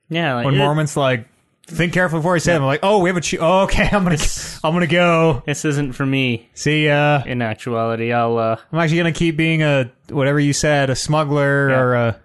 yeah, 0.09 0.35
like, 0.35 0.45
When 0.45 0.55
it- 0.55 0.59
Mormont's 0.59 0.95
like, 0.95 1.27
think 1.67 1.93
carefully 1.93 2.19
before 2.19 2.35
I 2.35 2.37
say 2.37 2.53
it. 2.53 2.57
I'm 2.57 2.63
like, 2.63 2.79
oh, 2.83 2.99
we 2.99 3.09
have 3.09 3.17
a. 3.17 3.21
Che- 3.21 3.39
oh, 3.39 3.63
okay, 3.63 3.83
I'm 3.91 4.03
gonna, 4.03 4.17
I'm 4.63 4.73
gonna 4.73 4.87
go. 4.87 5.43
this 5.45 5.65
isn't 5.65 5.93
for 5.93 6.05
me. 6.05 6.47
See 6.53 6.85
ya. 6.85 7.23
In 7.25 7.41
actuality, 7.41 8.13
I'll 8.13 8.37
uh, 8.37 8.57
I'm 8.71 8.79
actually 8.79 8.97
gonna 8.97 9.11
keep 9.11 9.35
being 9.35 9.63
a 9.63 9.91
whatever 10.09 10.39
you 10.39 10.53
said, 10.53 10.89
a 10.89 10.95
smuggler 10.95 11.69
Yeah. 11.71 11.79
or 11.79 11.93
a. 11.95 12.21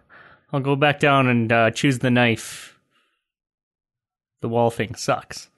I'll 0.52 0.60
go 0.60 0.74
back 0.74 0.98
down 0.98 1.28
and 1.28 1.52
uh, 1.52 1.70
choose 1.70 2.00
the 2.00 2.10
knife. 2.10 2.78
The 4.40 4.48
wall 4.48 4.70
thing 4.70 4.94
sucks. 4.94 5.48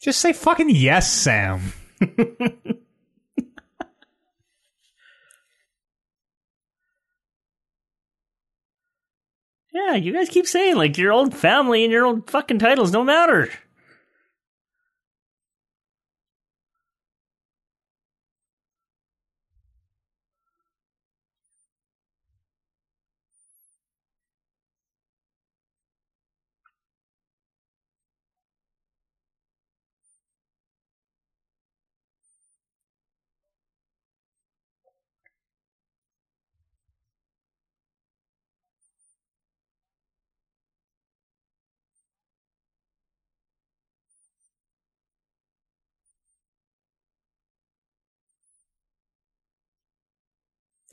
Just 0.00 0.20
say 0.20 0.32
fucking 0.32 0.70
yes, 0.70 1.12
Sam. 1.12 1.72
Yeah, 9.78 9.94
you 9.94 10.12
guys 10.12 10.28
keep 10.28 10.46
saying 10.48 10.74
like 10.74 10.98
your 10.98 11.12
old 11.12 11.32
family 11.34 11.84
and 11.84 11.92
your 11.92 12.04
old 12.04 12.28
fucking 12.28 12.58
titles 12.58 12.90
don't 12.90 13.06
matter. 13.06 13.48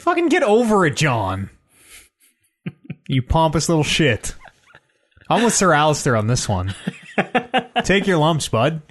Fucking 0.05 0.29
get 0.29 0.43
over 0.43 0.85
it, 0.85 0.95
Jon. 0.95 1.49
you 3.07 3.23
pompous 3.23 3.67
little 3.69 3.83
shit. 3.83 4.35
I'm 5.31 5.43
with 5.43 5.55
Sir 5.55 5.69
Alliser 5.69 6.15
on 6.15 6.27
this 6.27 6.47
one. 6.47 6.75
Take 7.83 8.05
your 8.05 8.19
lumps, 8.19 8.47
bud. 8.47 8.83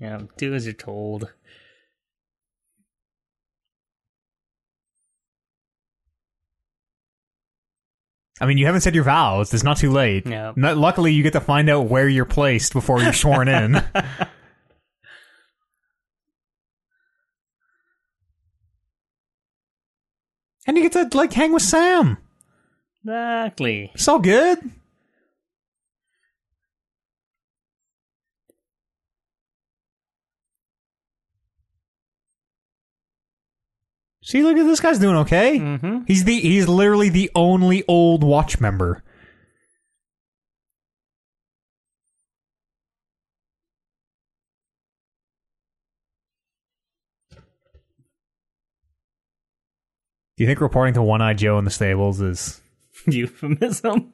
Yeah, 0.00 0.22
do 0.38 0.54
as 0.54 0.66
you're 0.66 0.74
told. 0.74 1.32
I 8.40 8.46
mean, 8.46 8.58
you 8.58 8.66
haven't 8.66 8.80
said 8.80 8.96
your 8.96 9.04
vows. 9.04 9.54
It's 9.54 9.62
not 9.62 9.76
too 9.76 9.92
late. 9.92 10.26
No- 10.26 10.74
luckily, 10.74 11.12
you 11.12 11.22
get 11.22 11.34
to 11.34 11.40
find 11.40 11.70
out 11.70 11.86
where 11.86 12.08
you're 12.08 12.24
placed 12.24 12.72
before 12.72 13.00
you're 13.00 13.12
sworn 13.12 13.46
in. 13.46 13.80
and 20.66 20.76
you 20.76 20.88
get 20.88 21.10
to 21.10 21.16
like 21.16 21.32
hang 21.32 21.52
with 21.52 21.62
Sam. 21.62 22.18
Exactly. 23.04 23.90
It's 23.94 24.08
all 24.08 24.18
good. 24.18 24.58
See, 34.22 34.42
look 34.42 34.56
at 34.56 34.64
this 34.64 34.80
guy's 34.80 34.98
doing 34.98 35.14
okay. 35.18 35.60
Mm-hmm. 35.60 35.98
He's 36.08 36.24
the 36.24 36.40
he's 36.40 36.66
literally 36.66 37.10
the 37.10 37.30
only 37.36 37.84
old 37.86 38.24
watch 38.24 38.60
member. 38.60 39.04
Do 50.36 50.44
you 50.44 50.48
think 50.48 50.60
reporting 50.60 50.94
to 50.94 51.02
One 51.02 51.22
Eye 51.22 51.32
Joe 51.32 51.58
in 51.58 51.64
the 51.64 51.70
stables 51.70 52.20
is 52.20 52.60
Euphemism. 53.06 54.12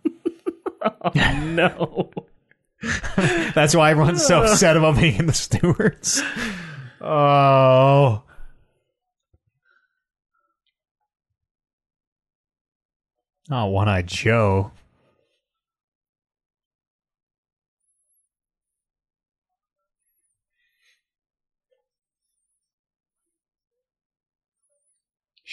oh, 0.83 1.11
no. 1.45 2.11
that's 3.55 3.75
why 3.75 3.91
everyone's 3.91 4.25
so 4.25 4.43
upset 4.43 4.77
about 4.77 4.99
being 4.99 5.17
in 5.17 5.27
the 5.27 5.33
stewards? 5.33 6.23
Oh. 7.01 8.23
Oh, 13.51 13.67
One 13.67 13.89
Eye 13.89 14.03
Joe. 14.03 14.71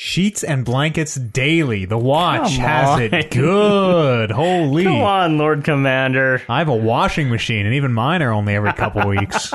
Sheets 0.01 0.45
and 0.45 0.63
blankets 0.63 1.15
daily. 1.15 1.83
The 1.83 1.97
watch 1.97 2.55
Come 2.55 2.61
has 2.65 2.87
on. 2.87 3.01
it 3.01 3.31
good. 3.31 4.31
Holy. 4.31 4.85
Come 4.85 5.01
on, 5.01 5.37
Lord 5.37 5.65
Commander. 5.65 6.41
I 6.47 6.59
have 6.59 6.69
a 6.69 6.73
washing 6.73 7.29
machine, 7.29 7.65
and 7.65 7.75
even 7.75 7.91
mine 7.91 8.21
are 8.21 8.31
only 8.31 8.55
every 8.55 8.71
couple 8.71 9.05
weeks. 9.09 9.53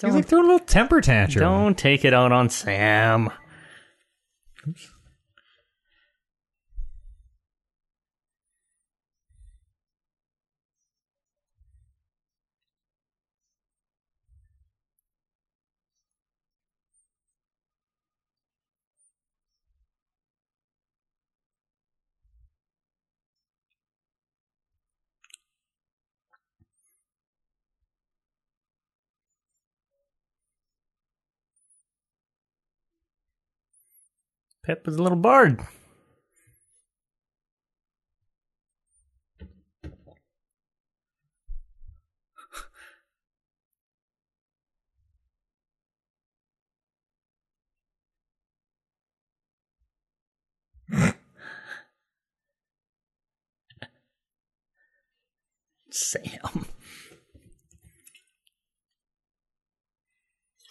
He's 0.00 0.14
like 0.14 0.26
throwing 0.26 0.44
a 0.44 0.52
little 0.52 0.64
temper 0.66 1.00
tantrum. 1.00 1.42
Don't 1.42 1.76
take 1.76 2.04
it 2.04 2.14
out 2.14 2.30
on 2.30 2.48
Sam. 2.48 3.30
Pyp 34.68 34.86
is 34.86 34.96
a 34.96 35.02
little 35.02 35.16
bard. 35.16 35.60
Sam. 55.90 56.66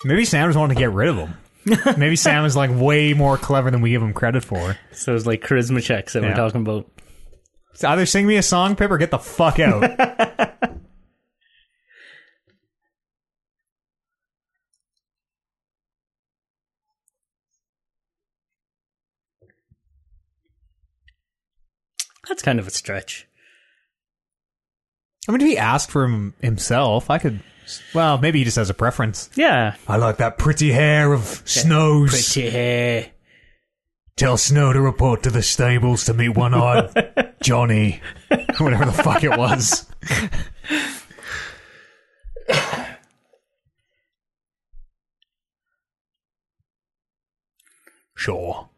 Maybe 0.06 0.24
Sam 0.24 0.48
just 0.50 0.60
wanted 0.60 0.76
to 0.76 0.80
get 0.80 0.92
rid 0.92 1.10
of 1.10 1.16
him. 1.16 1.34
Maybe 1.98 2.16
Sam 2.16 2.46
is 2.46 2.56
like 2.56 2.70
way 2.74 3.14
more 3.14 3.38
clever 3.38 3.70
than 3.72 3.82
we 3.82 3.90
give 3.92 4.02
him 4.02 4.14
credit 4.14 4.44
for. 4.44 4.78
So 4.92 5.16
it's 5.16 5.26
like 5.26 5.42
charisma 5.42 5.82
checks 5.82 6.14
that 6.14 6.24
Yeah. 6.24 6.30
we're 6.30 6.36
talking 6.36 6.62
about. 6.62 6.90
So 7.74 7.90
either 7.90 8.06
sing 8.06 8.26
me 8.26 8.38
a 8.38 8.44
song, 8.44 8.76
Pyp, 8.76 8.90
or 8.90 8.98
get 8.98 9.12
the 9.12 9.20
fuck 9.20 9.60
out. 9.60 9.82
That's 22.28 22.42
kind 22.42 22.60
of 22.60 22.68
a 22.68 22.72
stretch. 22.72 23.28
I 25.28 25.32
mean, 25.32 25.42
if 25.42 25.48
he 25.48 25.58
asked 25.58 25.92
for 25.92 26.04
him 26.06 26.34
himself, 26.42 27.10
I 27.10 27.18
could. 27.18 27.42
Well, 27.94 28.18
maybe 28.18 28.40
he 28.40 28.46
just 28.46 28.58
has 28.58 28.70
a 28.70 28.74
preference. 28.74 29.30
Yeah. 29.36 29.76
I 29.88 29.98
like 29.98 30.18
that 30.18 30.38
pretty 30.38 30.72
hair 30.72 31.14
of 31.14 31.24
Snow's. 31.46 32.34
Pretty 32.34 32.50
hair. 32.50 33.12
Tell 34.16 34.38
Snow 34.38 34.74
to 34.74 34.82
report 34.82 35.24
to 35.24 35.30
the 35.30 35.44
stables 35.44 36.06
to 36.06 36.14
meet 36.14 36.30
one 36.30 36.54
eyed 36.54 37.34
Johnny. 37.42 38.02
Whatever 38.60 38.86
the 38.86 38.92
fuck 38.92 39.24
it 39.24 39.38
was. 39.38 39.86
sure. 48.16 48.70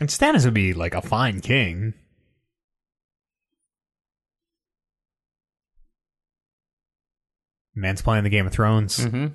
And 0.00 0.08
Stannis 0.08 0.44
would 0.44 0.54
be 0.54 0.72
like 0.74 0.94
a 0.94 1.02
fine 1.02 1.40
king. 1.40 1.94
Man's 7.74 8.02
playing 8.02 8.24
the 8.24 8.30
Game 8.30 8.46
of 8.46 8.52
Thrones. 8.52 8.98
Mm-hmm. 8.98 9.26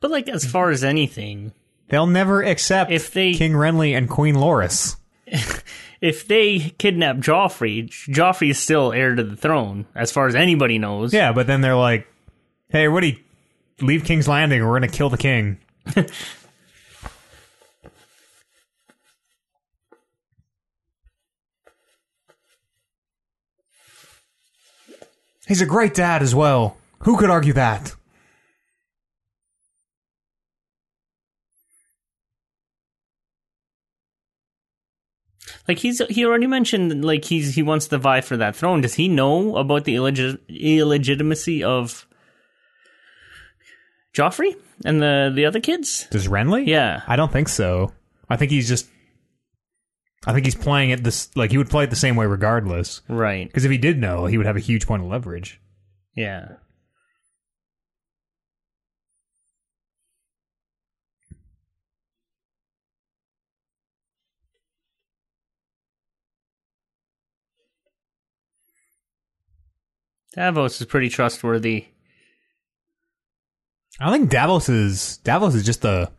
But 0.00 0.10
like 0.10 0.28
as 0.28 0.44
far 0.44 0.70
as 0.70 0.84
anything, 0.84 1.52
They'll 1.88 2.06
never 2.06 2.42
accept 2.42 2.90
If 2.90 3.12
they- 3.12 3.34
King 3.34 3.52
Renly 3.52 3.96
and 3.96 4.08
Queen 4.08 4.34
Loras. 4.34 4.96
if 6.00 6.26
they 6.28 6.58
kidnap 6.78 7.16
Joffrey, 7.16 7.88
Joffrey 7.88 8.50
is 8.50 8.58
still 8.58 8.92
heir 8.92 9.14
to 9.14 9.22
the 9.24 9.36
throne, 9.36 9.86
as 9.94 10.12
far 10.12 10.26
as 10.26 10.34
anybody 10.34 10.78
knows. 10.78 11.12
Yeah, 11.12 11.32
but 11.32 11.46
then 11.46 11.60
they're 11.60 11.76
like, 11.76 12.06
"Hey, 12.68 12.88
Woody, 12.88 13.22
leave 13.80 14.04
King's 14.04 14.28
Landing, 14.28 14.60
or 14.60 14.68
we're 14.68 14.78
gonna 14.78 14.88
kill 14.88 15.10
the 15.10 15.16
king." 15.16 15.58
He's 25.46 25.62
a 25.62 25.66
great 25.66 25.94
dad 25.94 26.22
as 26.22 26.34
well. 26.34 26.76
Who 27.00 27.16
could 27.16 27.30
argue 27.30 27.54
that? 27.54 27.94
Like 35.68 35.78
he's 35.78 36.00
he 36.08 36.24
already 36.24 36.46
mentioned 36.46 37.04
like 37.04 37.26
he's 37.26 37.54
he 37.54 37.62
wants 37.62 37.88
to 37.88 37.98
vie 37.98 38.22
for 38.22 38.36
that 38.38 38.56
throne. 38.56 38.80
Does 38.80 38.94
he 38.94 39.06
know 39.06 39.56
about 39.56 39.84
the 39.84 39.96
illegit- 39.96 40.40
illegitimacy 40.48 41.62
of 41.62 42.07
Joffrey 44.14 44.56
and 44.84 45.00
the 45.00 45.32
the 45.34 45.44
other 45.44 45.60
kids? 45.60 46.06
Does 46.10 46.28
Renly? 46.28 46.66
Yeah. 46.66 47.02
I 47.06 47.16
don't 47.16 47.32
think 47.32 47.48
so. 47.48 47.92
I 48.28 48.36
think 48.36 48.50
he's 48.50 48.68
just. 48.68 48.88
I 50.26 50.32
think 50.32 50.44
he's 50.44 50.54
playing 50.56 50.90
it 50.90 51.04
this 51.04 51.34
like 51.36 51.50
he 51.50 51.58
would 51.58 51.70
play 51.70 51.84
it 51.84 51.90
the 51.90 51.96
same 51.96 52.16
way 52.16 52.26
regardless. 52.26 53.02
Right. 53.08 53.46
Because 53.46 53.64
if 53.64 53.70
he 53.70 53.78
did 53.78 53.98
know, 53.98 54.26
he 54.26 54.36
would 54.36 54.46
have 54.46 54.56
a 54.56 54.60
huge 54.60 54.86
point 54.86 55.02
of 55.02 55.08
leverage. 55.08 55.60
Yeah. 56.14 56.56
Davos 70.34 70.80
is 70.80 70.86
pretty 70.86 71.08
trustworthy. 71.08 71.86
I 74.00 74.12
think 74.12 74.30
Davos 74.30 74.68
is 74.68 75.18
Davos 75.18 75.54
is 75.54 75.64
just 75.64 75.84
a. 75.84 76.10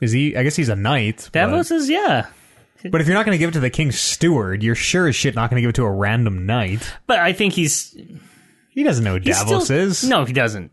Is 0.00 0.12
he? 0.12 0.36
I 0.36 0.42
guess 0.42 0.56
he's 0.56 0.68
a 0.68 0.76
knight. 0.76 1.28
but- 1.32 1.38
Davos 1.40 1.70
is 1.70 1.88
yeah, 1.88 2.26
But, 2.90 3.00
if 3.00 3.06
you're 3.06 3.14
not 3.16 3.24
going 3.26 3.34
to 3.34 3.38
give 3.38 3.48
it 3.50 3.52
to 3.54 3.60
the 3.60 3.70
king's 3.70 3.98
steward, 3.98 4.62
you're 4.62 4.74
sure 4.74 5.08
as 5.08 5.16
shit 5.16 5.34
not 5.34 5.50
going 5.50 5.56
to 5.56 5.62
give 5.62 5.70
it 5.70 5.76
to 5.76 5.84
a 5.84 5.90
random 5.90 6.44
knight. 6.46 6.92
but 7.06 7.18
I 7.18 7.32
think 7.32 7.54
he's, 7.54 7.96
He 8.70 8.82
doesn't 8.84 9.02
know 9.04 9.14
who 9.14 9.20
he's 9.24 9.38
Davos 9.38 9.64
still, 9.64 9.76
is. 9.78 10.04
No, 10.04 10.24
he 10.26 10.32
doesn't. 10.34 10.70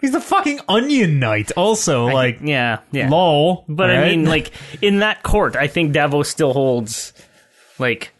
he's 0.00 0.12
the 0.12 0.20
fucking 0.20 0.60
Onion 0.68 1.18
Knight. 1.18 1.50
Also, 1.56 2.06
like, 2.06 2.38
Yeah, 2.42 2.78
yeah. 2.92 3.08
lol. 3.10 3.64
But 3.68 3.90
I 3.90 4.08
mean, 4.08 4.24
like 4.24 4.52
in 4.80 5.00
that 5.00 5.22
court, 5.24 5.56
I 5.56 5.66
think 5.66 5.92
Davos 5.92 6.28
still 6.28 6.52
holds 6.52 7.12
like 7.78 8.12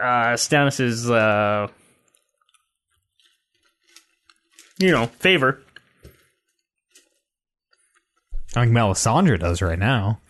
uh 0.00 0.36
Stannis's 0.36 1.10
uh 1.10 1.66
you 4.78 4.90
know 4.92 5.06
favor. 5.18 5.60
I 8.56 8.62
think 8.62 8.72
Melisandre 8.72 9.38
does 9.38 9.60
right 9.60 9.78
now. 9.78 10.20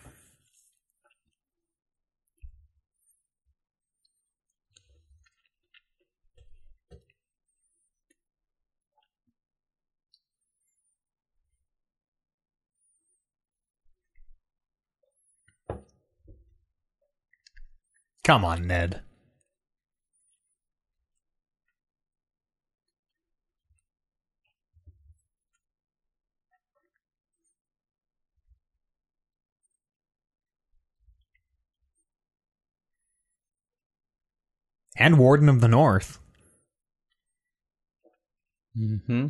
Come 18.24 18.44
on, 18.44 18.66
Ned. 18.66 19.00
And 34.98 35.18
Warden 35.18 35.48
of 35.48 35.60
the 35.60 35.68
North. 35.68 36.18
Mm-hmm. 38.76 39.28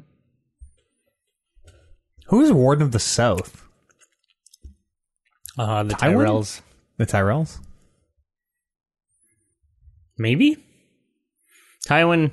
Who's 2.27 2.53
Warden 2.53 2.83
of 2.83 2.93
the 2.93 2.99
South? 2.99 3.65
Uh, 5.59 5.83
the 5.83 5.95
Tywin? 5.95 6.15
Tyrells. 6.15 6.61
The 6.97 7.07
Tyrells? 7.07 7.59
Maybe? 10.19 10.57
Tywin 11.87 12.33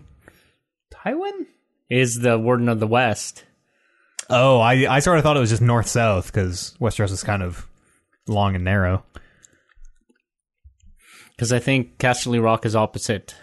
Tywin? 0.94 1.46
is 1.90 2.20
the 2.20 2.38
Warden 2.38 2.70
of 2.70 2.80
the 2.80 2.88
West. 2.88 3.44
Oh, 4.30 4.60
I 4.60 4.96
I 4.96 5.00
sort 5.00 5.18
of 5.18 5.24
thought 5.24 5.38
it 5.38 5.42
was 5.42 5.52
just 5.52 5.62
north 5.62 5.88
south 5.88 6.28
because 6.28 6.76
Westeros 6.80 7.12
is 7.12 7.24
kind 7.24 7.44
of 7.44 7.68
long 8.28 8.56
and 8.56 8.64
narrow. 8.64 9.06
Because 11.36 11.52
I 11.52 11.60
think 11.60 11.98
Casterly 11.98 12.42
Rock 12.42 12.66
is 12.66 12.76
opposite 12.76 13.36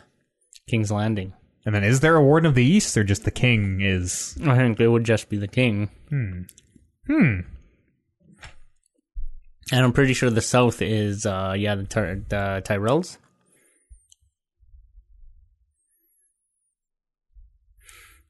King's 0.69 0.91
Landing. 0.91 1.35
And 1.65 1.75
then 1.75 1.85
is 1.85 2.01
there 2.01 2.17
a 2.17 2.23
Warden 2.25 2.49
of 2.49 2.55
the 2.55 2.65
East 2.65 2.97
or 2.97 3.05
just 3.05 3.25
the 3.25 3.31
King 3.31 3.81
is? 3.81 4.37
I 4.45 4.57
think 4.57 4.81
it 4.81 4.89
would 4.89 5.05
just 5.05 5.29
be 5.29 5.37
the 5.37 5.47
king. 5.49 5.91
Hmm. 6.09 6.43
Hmm. 7.07 7.41
And 9.71 9.85
I'm 9.85 9.93
pretty 9.93 10.13
sure 10.13 10.29
the 10.29 10.41
south 10.41 10.83
is, 10.83 11.25
uh, 11.25 11.55
yeah, 11.57 11.77
the, 11.77 11.85
Ty- 11.85 12.21
the 12.29 12.63
Tyrells. 12.65 13.17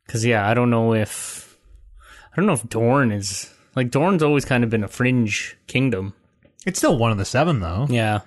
Because, 0.06 0.24
yeah, 0.26 0.46
I 0.48 0.52
don't 0.54 0.70
know 0.70 0.92
if. 0.92 1.56
I 2.32 2.36
don't 2.36 2.46
know 2.46 2.52
if 2.52 2.68
Dorne 2.68 3.12
is. 3.12 3.52
Like, 3.74 3.90
Dorne's 3.90 4.22
always 4.22 4.44
kind 4.44 4.62
of 4.62 4.70
been 4.70 4.84
a 4.84 4.88
fringe 4.88 5.56
kingdom. 5.66 6.12
It's 6.66 6.78
still 6.78 6.98
one 6.98 7.10
of 7.10 7.18
the 7.18 7.24
seven 7.24 7.60
though. 7.60 7.86
Yeah. 7.88 8.20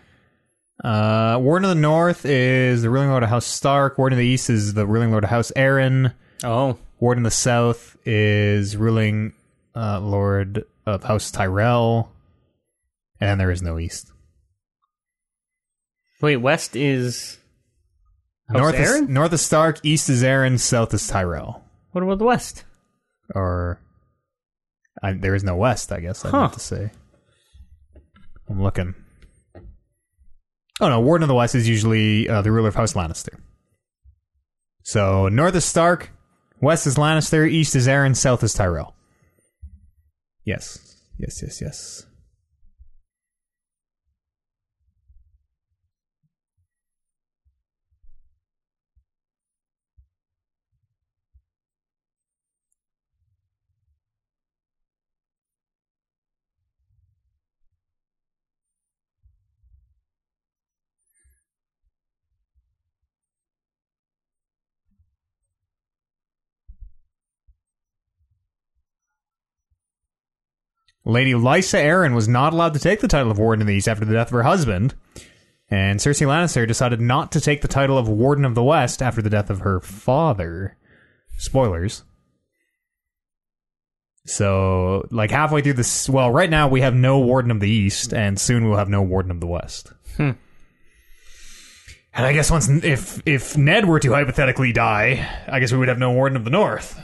Uh, 0.83 1.37
Warden 1.41 1.69
of 1.69 1.75
the 1.75 1.81
North 1.81 2.25
is 2.25 2.81
the 2.81 2.89
ruling 2.89 3.09
lord 3.09 3.23
of 3.23 3.29
House 3.29 3.45
Stark. 3.45 3.97
Warden 3.97 4.17
of 4.17 4.21
the 4.21 4.27
East 4.27 4.49
is 4.49 4.73
the 4.73 4.85
ruling 4.85 5.11
lord 5.11 5.23
of 5.23 5.29
House 5.29 5.51
Arryn. 5.55 6.13
Oh. 6.43 6.77
Warden 6.99 7.25
of 7.25 7.31
the 7.31 7.35
South 7.35 7.97
is 8.05 8.75
ruling 8.75 9.33
uh, 9.75 9.99
lord 10.01 10.65
of 10.85 11.03
House 11.03 11.31
Tyrell. 11.31 12.11
And 13.21 13.39
there 13.39 13.51
is 13.51 13.61
no 13.61 13.79
East. 13.79 14.11
Wait, 16.21 16.37
West 16.37 16.75
is. 16.75 17.37
House 18.49 18.57
north 18.57 18.75
Arryn? 18.75 19.03
is 19.03 19.09
north 19.09 19.33
is 19.33 19.41
Stark, 19.41 19.79
east 19.83 20.09
is 20.09 20.21
Arryn, 20.23 20.59
south 20.59 20.93
is 20.93 21.07
Tyrell. 21.07 21.63
What 21.93 22.03
about 22.03 22.19
the 22.19 22.25
West? 22.25 22.63
Or 23.33 23.79
I, 25.01 25.13
there 25.13 25.33
is 25.33 25.43
no 25.43 25.55
West, 25.55 25.91
I 25.91 25.99
guess 25.99 26.23
I 26.25 26.29
Huh. 26.29 26.41
meant 26.41 26.53
to 26.53 26.59
say. 26.59 26.91
I'm 28.49 28.61
looking. 28.61 28.93
Oh 30.81 30.89
no, 30.89 30.99
Warden 30.99 31.23
of 31.23 31.27
the 31.29 31.35
West 31.35 31.55
is 31.55 31.69
usually 31.69 32.27
uh, 32.27 32.41
the 32.41 32.51
ruler 32.51 32.67
of 32.67 32.75
House 32.75 32.93
Lannister. 32.93 33.39
So 34.83 35.29
north 35.29 35.55
is 35.55 35.65
Stark, 35.65 36.11
west 36.61 36.85
is 36.85 36.95
Lannister, 36.95 37.49
east 37.49 37.75
is 37.75 37.87
Arryn, 37.87 38.15
south 38.15 38.43
is 38.43 38.53
Tyrell. 38.53 38.95
Yes, 40.43 40.97
yes, 41.17 41.41
yes, 41.41 41.61
yes. 41.61 42.05
Lady 71.05 71.33
Lysa 71.33 71.79
Arryn 71.79 72.15
was 72.15 72.27
not 72.27 72.51
allowed 72.51 72.73
to 72.73 72.79
take 72.79 72.99
the 72.99 73.07
title 73.07 73.31
of 73.31 73.37
Warden 73.37 73.61
of 73.61 73.67
the 73.67 73.75
East 73.75 73.87
after 73.87 74.03
the 74.03 74.13
death 74.13 74.27
of 74.27 74.33
her 74.33 74.43
husband, 74.43 74.95
and 75.69 75.99
Cersei 75.99 76.27
Lannister 76.27 76.67
decided 76.67 76.99
not 76.99 77.31
to 77.31 77.41
take 77.41 77.61
the 77.61 77.67
title 77.67 77.97
of 77.97 78.09
Warden 78.09 78.43
of 78.43 78.55
the 78.55 78.63
West 78.63 79.01
after 79.01 79.21
the 79.21 79.29
death 79.29 79.49
of 79.51 79.59
her 79.59 79.79
father. 79.79 80.77
Spoilers. 81.37 82.03
So, 84.25 85.07
like 85.11 85.29
halfway 85.29 85.61
through 85.61 85.73
this, 85.73 86.09
well, 86.09 86.31
right 86.31 86.49
now 86.49 86.67
we 86.67 86.81
have 86.81 86.95
no 86.95 87.19
Warden 87.19 87.51
of 87.51 87.59
the 87.59 87.69
East, 87.69 88.11
and 88.11 88.39
soon 88.39 88.67
we'll 88.67 88.79
have 88.79 88.89
no 88.89 89.03
Warden 89.03 89.29
of 89.29 89.39
the 89.39 89.47
West. 89.47 89.91
Hmm. 90.17 90.31
And 92.15 92.25
I 92.25 92.33
guess 92.33 92.49
once, 92.49 92.67
if 92.67 93.21
if 93.27 93.55
Ned 93.57 93.87
were 93.87 93.99
to 93.99 94.13
hypothetically 94.13 94.71
die, 94.71 95.27
I 95.47 95.59
guess 95.59 95.71
we 95.71 95.77
would 95.77 95.89
have 95.89 95.99
no 95.99 96.13
Warden 96.13 96.37
of 96.37 96.45
the 96.45 96.49
North. 96.49 96.97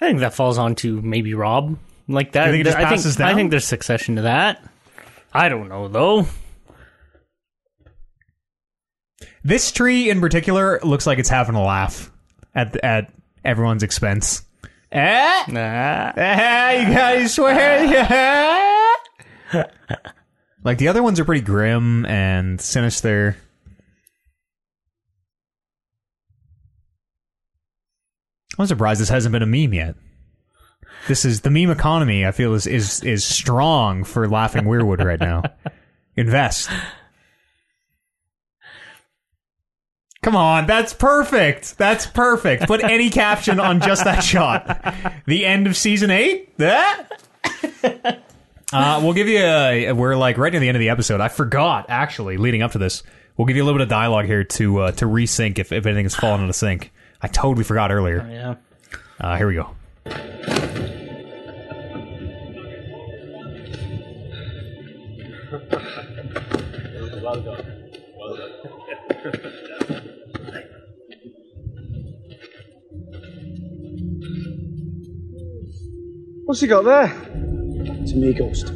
I 0.00 0.08
think 0.08 0.18
that 0.20 0.34
falls 0.34 0.58
on 0.58 0.74
to 0.76 1.00
maybe 1.02 1.34
Robb. 1.34 1.78
Like 2.06 2.32
that. 2.32 2.46
You 2.46 2.52
think 2.52 2.60
it 2.60 2.64
just 2.64 2.76
I 2.76 2.80
think, 2.80 2.90
passes 2.90 3.20
I 3.20 3.34
think 3.34 3.50
there's 3.50 3.64
succession 3.64 4.16
to 4.16 4.22
that. 4.22 4.62
I 5.32 5.48
don't 5.48 5.68
know 5.68 5.88
though. 5.88 6.26
This 9.42 9.72
tree 9.72 10.10
in 10.10 10.20
particular 10.20 10.80
looks 10.82 11.06
like 11.06 11.18
it's 11.18 11.28
having 11.28 11.54
a 11.54 11.62
laugh 11.62 12.10
at 12.54 12.76
at 12.84 13.12
everyone's 13.44 13.82
expense. 13.82 14.42
Eh? 14.92 15.44
Nah. 15.48 16.12
Eh, 16.16 16.86
you 16.86 16.94
guys 16.94 17.34
swear? 17.34 17.84
Yeah. 17.84 19.64
like 20.64 20.78
the 20.78 20.88
other 20.88 21.02
ones 21.02 21.18
are 21.20 21.24
pretty 21.24 21.40
grim 21.40 22.06
and 22.06 22.60
sinister. 22.60 23.36
I'm 28.58 28.66
surprised 28.66 29.00
this 29.00 29.08
hasn't 29.08 29.32
been 29.32 29.42
a 29.42 29.46
meme 29.46 29.74
yet. 29.74 29.96
This 31.08 31.24
is 31.24 31.42
the 31.42 31.50
meme 31.50 31.70
economy. 31.70 32.24
I 32.26 32.32
feel 32.32 32.54
is 32.54 32.66
is 32.66 33.02
is 33.02 33.24
strong 33.24 34.04
for 34.04 34.28
laughing 34.28 34.64
Weirwood 34.64 35.04
right 35.04 35.20
now. 35.20 35.42
Invest. 36.16 36.70
Come 40.22 40.36
on, 40.36 40.66
that's 40.66 40.94
perfect. 40.94 41.76
That's 41.76 42.06
perfect. 42.06 42.66
Put 42.66 42.82
any 42.82 43.10
caption 43.10 43.60
on 43.60 43.80
just 43.80 44.04
that 44.04 44.20
shot. 44.20 45.22
The 45.26 45.44
end 45.44 45.66
of 45.66 45.76
season 45.76 46.10
eight. 46.10 46.56
That. 46.56 47.08
Uh, 48.72 49.00
we'll 49.02 49.12
give 49.12 49.28
you 49.28 49.38
a. 49.38 49.92
We're 49.92 50.16
like 50.16 50.38
right 50.38 50.50
near 50.50 50.60
the 50.60 50.68
end 50.68 50.76
of 50.76 50.80
the 50.80 50.88
episode. 50.88 51.20
I 51.20 51.28
forgot 51.28 51.86
actually 51.88 52.38
leading 52.38 52.62
up 52.62 52.72
to 52.72 52.78
this. 52.78 53.02
We'll 53.36 53.46
give 53.46 53.56
you 53.56 53.62
a 53.62 53.66
little 53.66 53.78
bit 53.78 53.84
of 53.84 53.88
dialogue 53.90 54.24
here 54.24 54.44
to 54.44 54.80
uh, 54.80 54.92
to 54.92 55.04
resync 55.04 55.58
if 55.58 55.72
if 55.72 55.84
anything 55.86 56.06
has 56.06 56.14
fallen 56.14 56.40
out 56.40 56.48
of 56.48 56.56
sync. 56.56 56.90
I 57.20 57.28
totally 57.28 57.64
forgot 57.64 57.92
earlier. 57.92 58.26
Yeah. 58.28 58.54
Uh, 59.20 59.36
here 59.36 59.46
we 59.46 59.54
go. 59.54 60.80
What's 76.46 76.60
he 76.60 76.66
got 76.66 76.84
there? 76.84 77.06
It's 78.02 78.12
a 78.12 78.16
me 78.16 78.34
ghost. 78.34 78.66
I 78.66 78.74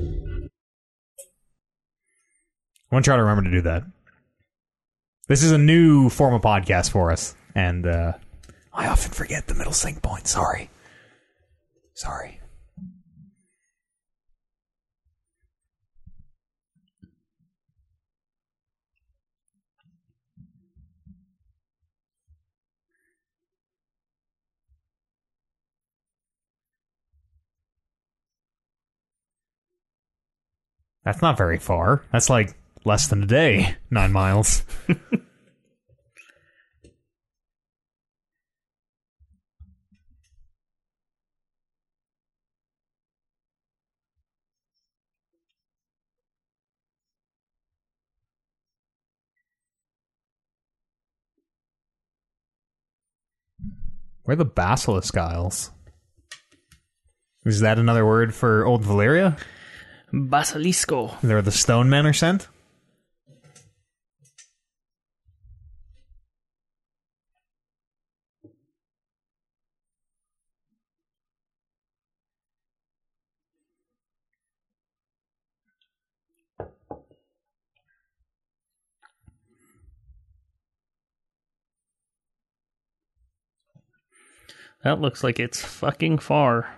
want 2.91 3.05
to 3.05 3.09
try 3.09 3.17
to 3.17 3.23
remember 3.23 3.45
to 3.45 3.51
do 3.51 3.61
that. 3.63 3.85
This 5.27 5.43
is 5.43 5.53
a 5.53 5.59
new 5.59 6.09
form 6.09 6.33
of 6.33 6.41
podcast 6.41 6.91
for 6.91 7.13
us, 7.13 7.35
and 7.55 7.87
uh, 7.87 8.13
I 8.73 8.87
often 8.87 9.13
forget 9.13 9.47
the 9.47 9.55
middle 9.55 9.75
sync 9.75 10.01
point. 10.01 10.27
Sorry. 10.27 10.71
Sorry. 11.93 12.38
That's 31.09 31.23
not 31.23 31.39
very 31.39 31.59
far. 31.59 32.05
That's 32.13 32.29
like 32.29 32.55
less 32.85 33.07
than 33.07 33.23
a 33.23 33.27
day. 33.27 33.77
Nine 33.91 34.13
miles. 34.13 34.63
Where 54.25 54.35
are 54.35 54.37
the 54.37 54.45
Basilisk 54.45 55.17
Isles? 55.17 55.71
Is 57.47 57.61
that 57.61 57.79
another 57.79 58.05
word 58.05 58.35
for 58.35 58.67
Old 58.67 58.85
Valyria? 58.85 59.39
Basilisco. 60.13 61.21
They're 61.21 61.43
the 61.43 61.53
stone 61.53 61.91
men 61.91 62.07
are 62.07 62.13
sent? 62.13 62.49
That 84.85 85.01
looks 85.01 85.25
like 85.25 85.41
it's 85.41 85.61
fucking 85.61 86.19
far. 86.19 86.77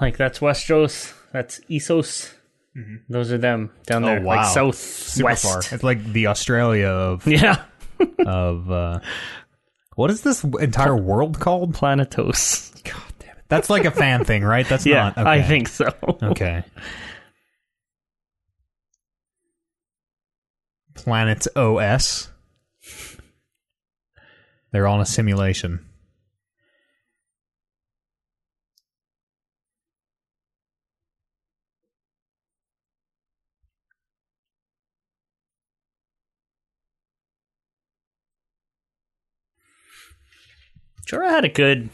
Like 0.00 0.16
that's 0.16 0.40
Westeros, 0.40 1.12
that's 1.32 1.60
Essos. 1.70 2.32
Those 3.08 3.30
are 3.32 3.38
them 3.38 3.70
down 3.86 4.02
there, 4.02 4.18
Oh, 4.18 4.22
wow. 4.22 4.36
like 4.38 4.46
south 4.46 5.20
west. 5.22 5.72
It's 5.72 5.84
like 5.84 6.04
the 6.12 6.26
Australia 6.26 6.88
of 6.88 7.24
Yeah, 7.28 7.62
of 8.26 8.68
uh 8.70 8.98
what 9.94 10.10
is 10.10 10.22
this 10.22 10.42
entire 10.42 10.96
world 10.96 11.38
called? 11.38 11.74
Planetos. 11.74 12.72
God 12.82 13.00
damn 13.20 13.36
it! 13.36 13.44
That's 13.48 13.70
like 13.70 13.84
a 13.84 13.92
fan 13.92 14.24
thing, 14.24 14.42
right? 14.42 14.68
That's 14.68 14.84
Yeah, 14.84 15.12
not. 15.16 15.18
I 15.26 15.42
think 15.42 15.68
so. 15.68 15.86
Okay. 16.20 16.64
Planet 20.94 21.46
OS. 21.56 22.30
They're 24.72 24.86
on 24.88 25.00
a 25.00 25.06
simulation. 25.06 25.84
Jorah 41.06 41.30
had 41.30 41.44
a 41.44 41.48
good, 41.48 41.90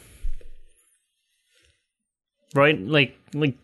right? 2.55 2.79
Like, 2.79 3.17
like 3.33 3.55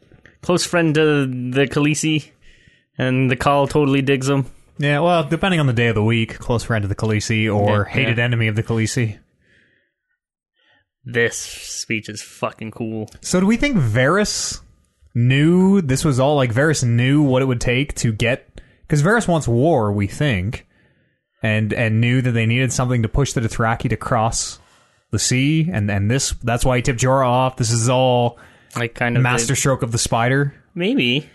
close 0.41 0.65
friend 0.65 0.93
to 0.95 1.25
the 1.25 1.67
Khaleesi, 1.67 2.29
and 2.97 3.29
the 3.29 3.35
Khal 3.35 3.69
totally 3.69 4.01
digs 4.01 4.27
him. 4.29 4.45
Yeah, 4.79 4.99
well, 4.99 5.23
depending 5.23 5.59
on 5.59 5.65
the 5.67 5.73
day 5.73 5.87
of 5.87 5.95
the 5.95 6.03
week, 6.03 6.37
close 6.37 6.63
friend 6.63 6.83
of 6.85 6.89
the 6.89 6.95
Khaleesi 6.95 7.53
or 7.53 7.85
Yeah, 7.87 7.93
hated 7.93 8.17
yeah. 8.17 8.23
enemy 8.23 8.47
of 8.47 8.55
the 8.55 8.63
Khaleesi. 8.63 9.17
This 11.03 11.37
speech 11.37 12.09
is 12.09 12.21
fucking 12.21 12.71
cool. 12.71 13.09
So 13.21 13.39
do 13.39 13.45
we 13.45 13.55
think 13.57 13.77
Varys 13.77 14.59
knew 15.15 15.81
this 15.81 16.03
was 16.03 16.19
all 16.19 16.35
like 16.35 16.53
Varys 16.53 16.83
knew 16.83 17.21
what 17.23 17.41
it 17.41 17.45
would 17.45 17.61
take 17.61 17.95
to 17.95 18.11
get 18.11 18.61
because 18.81 19.01
Varys 19.01 19.27
wants 19.27 19.47
war, 19.47 19.91
we 19.93 20.05
think, 20.07 20.67
and 21.41 21.71
and 21.73 22.01
knew 22.01 22.21
that 22.21 22.31
they 22.31 22.45
needed 22.45 22.73
something 22.73 23.01
to 23.03 23.09
push 23.09 23.31
the 23.33 23.41
Dothraki 23.41 23.89
to 23.89 23.95
cross 23.97 24.59
the 25.11 25.19
sea, 25.19 25.69
and 25.71 25.89
and 25.89 26.09
this 26.11 26.31
that's 26.43 26.65
why 26.65 26.77
he 26.77 26.81
tipped 26.81 26.99
Jorah 26.99 27.25
off. 27.27 27.57
This 27.57 27.71
is 27.71 27.87
all 27.89 28.37
Like, 28.75 28.93
kind 28.95 29.15
of 29.15 29.21
the- 29.21 29.29
masterstroke 29.29 29.81
of 29.83 29.91
the 29.91 29.97
spider. 29.97 30.53
maybe. 30.75 31.29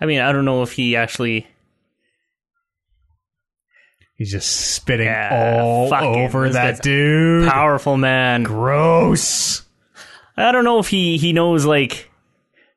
I 0.00 0.06
mean, 0.06 0.20
I 0.20 0.32
don't 0.32 0.44
know 0.44 0.62
if 0.62 0.72
he 0.72 0.96
actually. 0.96 1.46
He's 4.14 4.32
just 4.32 4.50
spitting 4.74 5.06
Yeah, 5.06 5.60
all 5.62 5.92
over 5.92 6.48
that 6.50 6.82
dude. 6.82 7.48
Powerful 7.48 7.98
man. 7.98 8.44
Gross. 8.44 9.62
I 10.38 10.52
don't 10.52 10.64
know 10.64 10.78
if 10.78 10.88
he 10.88 11.18
he 11.18 11.32
knows 11.34 11.64
like 11.66 12.10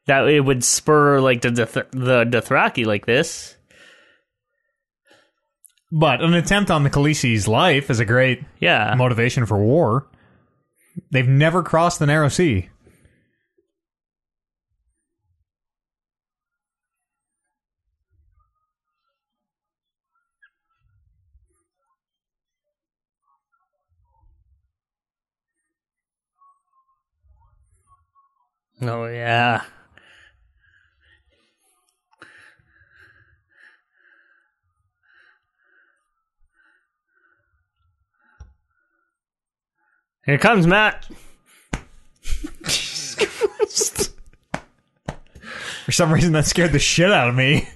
that 0.06 0.28
it 0.28 0.42
would 0.42 0.64
spur 0.66 1.20
like 1.22 1.42
the 1.42 1.52
Doth- 1.52 1.92
the 1.92 2.26
Dothraki 2.26 2.86
like 2.86 3.06
this. 3.06 3.56
But 5.92 6.22
an 6.22 6.34
attempt 6.34 6.70
on 6.70 6.84
the 6.84 6.90
Khaleesi's 6.90 7.48
life 7.48 7.90
is 7.90 8.00
a 8.00 8.06
great 8.06 8.44
Yeah, 8.60 8.94
motivation 8.96 9.46
for 9.46 9.58
war. 9.58 10.08
They've 11.12 11.28
never 11.28 11.64
crossed 11.64 12.00
the 12.00 12.06
narrow 12.06 12.30
sea. 12.30 12.70
Oh 28.82 29.08
yeah. 29.08 29.64
Here 40.30 40.38
comes 40.38 40.68
Matt. 40.68 41.08
For 45.86 45.92
some 45.92 46.14
reason, 46.14 46.34
that 46.34 46.46
scared 46.46 46.72
the 46.72 46.78
shit 46.78 47.12
out 47.12 47.30
of 47.30 47.36
me. 47.36 47.68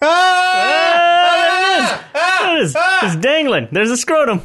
Ah, 0.00 0.04
ah! 0.04 2.10
ah! 2.14 2.14
there 2.14 2.58
it 2.58 2.62
is. 2.62 2.76
Ah! 2.78 3.04
It's 3.04 3.16
dangling. 3.16 3.66
There's 3.72 3.90
a 3.90 3.96
scrotum. 3.96 4.42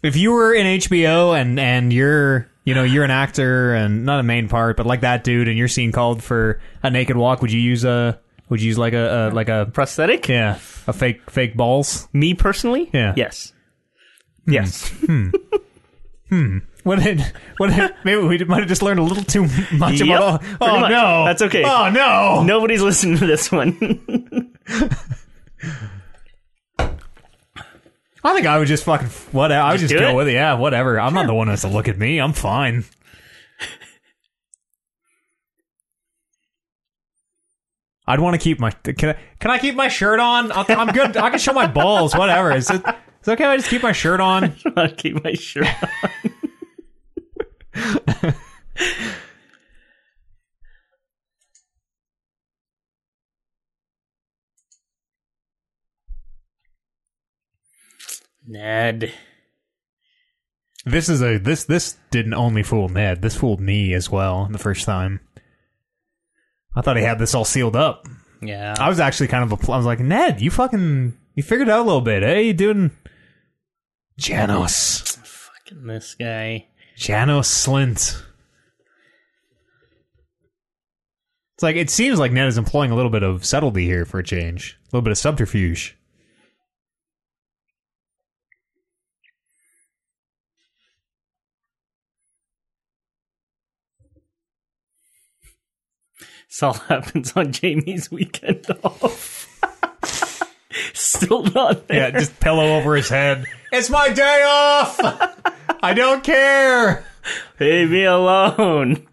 If 0.00 0.14
you 0.14 0.30
were 0.30 0.54
in 0.54 0.78
HBO 0.78 1.36
and 1.36 1.58
and 1.58 1.92
you're 1.92 2.48
you 2.62 2.72
know 2.72 2.84
you're 2.84 3.02
an 3.02 3.10
actor 3.10 3.74
and 3.74 4.06
not 4.06 4.20
a 4.20 4.22
main 4.22 4.48
part, 4.48 4.76
but 4.76 4.86
like 4.86 5.00
that 5.00 5.24
dude, 5.24 5.48
and 5.48 5.58
you're 5.58 5.66
scene 5.66 5.90
called 5.90 6.22
for 6.22 6.60
a 6.84 6.90
naked 6.90 7.16
walk, 7.16 7.42
would 7.42 7.50
you 7.50 7.60
use 7.60 7.84
a 7.84 8.20
would 8.48 8.62
you 8.62 8.68
use 8.68 8.78
like 8.78 8.92
a, 8.92 9.30
a 9.32 9.34
like 9.34 9.48
a 9.48 9.68
Prosthetic? 9.72 10.28
yeah 10.28 10.60
a 10.86 10.92
fake 10.92 11.28
fake 11.32 11.56
balls? 11.56 12.06
Me 12.12 12.32
personally? 12.32 12.90
Yeah. 12.92 13.12
Yes. 13.16 13.52
Yes. 14.46 14.88
Hmm. 15.06 15.30
hmm. 16.28 16.58
What 16.84 17.00
did 17.02 17.20
what 17.58 17.70
did, 17.70 17.94
maybe 18.04 18.22
we 18.22 18.38
might 18.44 18.60
have 18.60 18.68
just 18.68 18.82
learned 18.82 19.00
a 19.00 19.02
little 19.02 19.24
too 19.24 19.48
much 19.76 20.00
Yep, 20.00 20.08
about. 20.18 20.40
pretty 20.40 20.56
Oh 20.60 20.80
much. 20.80 20.90
no, 20.90 21.24
That's 21.24 21.42
okay. 21.42 21.64
Oh 21.64 21.90
no, 21.90 22.42
Nobody's 22.44 22.80
listening 22.82 23.18
to 23.18 23.26
this 23.26 23.50
one. 23.50 23.76
I 28.24 28.34
think 28.34 28.46
I 28.46 28.58
would 28.58 28.66
just 28.68 28.84
fucking 28.84 29.08
whatever. 29.32 29.62
I 29.62 29.70
would 29.72 29.80
Just 29.80 29.92
just, 29.92 30.00
go 30.02 30.10
it? 30.10 30.14
with 30.14 30.28
it. 30.28 30.32
Yeah, 30.34 30.54
whatever. 30.54 30.98
I'm 31.00 31.14
not 31.14 31.26
the 31.26 31.34
one 31.34 31.46
who 31.46 31.52
has 31.52 31.60
to 31.62 31.68
look 31.68 31.86
at 31.88 31.96
me. 31.98 32.18
I'm 32.20 32.32
fine. 32.32 32.84
I'd 38.06 38.20
want 38.20 38.34
to 38.34 38.38
keep 38.38 38.60
my. 38.60 38.70
Can 38.70 39.10
I? 39.10 39.16
Can 39.40 39.50
I 39.50 39.58
keep 39.58 39.74
my 39.74 39.88
shirt 39.88 40.20
on? 40.20 40.52
I'm 40.52 40.88
good. 40.92 41.16
I 41.16 41.30
can 41.30 41.38
show 41.38 41.52
my 41.52 41.66
balls. 41.66 42.14
Whatever. 42.16 42.52
Is 42.52 42.70
it? 42.70 42.82
Is 43.26 43.30
it 43.30 43.32
okay? 43.32 43.44
if 43.44 43.50
I 43.50 43.56
just 43.56 43.70
keep 43.70 43.82
my 43.82 43.90
shirt 43.90 44.20
on. 44.20 44.54
I'll 44.76 44.88
keep 44.88 45.24
my 45.24 45.32
shirt 45.32 45.66
on. 45.66 45.98
Ned. 58.46 59.12
This 60.84 61.08
is 61.08 61.20
a 61.20 61.38
this 61.38 61.64
this 61.64 61.96
didn't 62.12 62.34
only 62.34 62.62
fool 62.62 62.88
Ned. 62.88 63.22
This 63.22 63.34
fooled 63.34 63.60
me 63.60 63.92
as 63.92 64.08
well 64.08 64.48
the 64.52 64.58
first 64.58 64.86
time. 64.86 65.18
I 66.76 66.80
thought 66.80 66.96
he 66.96 67.02
had 67.02 67.18
this 67.18 67.34
all 67.34 67.44
sealed 67.44 67.74
up. 67.74 68.06
Yeah. 68.40 68.76
I 68.78 68.88
was 68.88 69.00
actually 69.00 69.26
kind 69.26 69.42
of 69.42 69.68
a, 69.68 69.72
I 69.72 69.76
was 69.76 69.84
like 69.84 69.98
Ned, 69.98 70.40
you 70.40 70.52
fucking 70.52 71.18
you 71.34 71.42
figured 71.42 71.66
it 71.66 71.72
out 71.72 71.80
a 71.80 71.88
little 71.88 72.00
bit. 72.00 72.22
Hey, 72.22 72.44
you 72.44 72.52
doing 72.52 72.92
Janos 74.18 75.16
Fucking 75.66 75.86
this 75.86 76.14
guy. 76.14 76.66
Janos 76.96 77.48
Slynt. 77.48 78.22
It's 81.54 81.62
like 81.62 81.76
it 81.76 81.90
seems 81.90 82.18
like 82.18 82.32
Ned 82.32 82.48
is 82.48 82.58
employing 82.58 82.90
a 82.90 82.94
little 82.94 83.10
bit 83.10 83.22
of 83.22 83.44
subtlety 83.44 83.84
here 83.84 84.04
for 84.04 84.18
a 84.18 84.24
change, 84.24 84.78
a 84.84 84.86
little 84.96 85.02
bit 85.02 85.10
of 85.10 85.18
subterfuge. 85.18 85.96
This 96.48 96.62
all 96.62 96.72
happens 96.88 97.32
on 97.36 97.52
Jaime's 97.52 98.10
weekend 98.10 98.66
off. 98.84 99.42
Still 100.94 101.42
not 101.42 101.88
there. 101.88 102.10
Yeah, 102.12 102.18
just 102.18 102.38
pillow 102.40 102.76
over 102.76 102.94
his 102.96 103.08
head. 103.08 103.46
It's 103.76 103.90
my 103.90 104.08
day 104.08 104.42
off. 104.46 104.98
I 105.82 105.92
don't 105.92 106.24
care. 106.24 107.04
Leave 107.60 107.90
me 107.90 108.04
alone. 108.04 109.06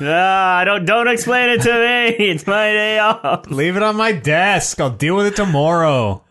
ah, 0.00 0.62
don't 0.64 0.86
don't 0.86 1.08
explain 1.08 1.50
it 1.50 1.60
to 1.60 1.72
me. 1.72 2.24
It's 2.30 2.46
my 2.46 2.72
day 2.72 2.98
off. 2.98 3.50
Leave 3.50 3.76
it 3.76 3.82
on 3.82 3.96
my 3.96 4.12
desk. 4.12 4.80
I'll 4.80 4.88
deal 4.88 5.16
with 5.16 5.26
it 5.26 5.36
tomorrow. 5.36 6.24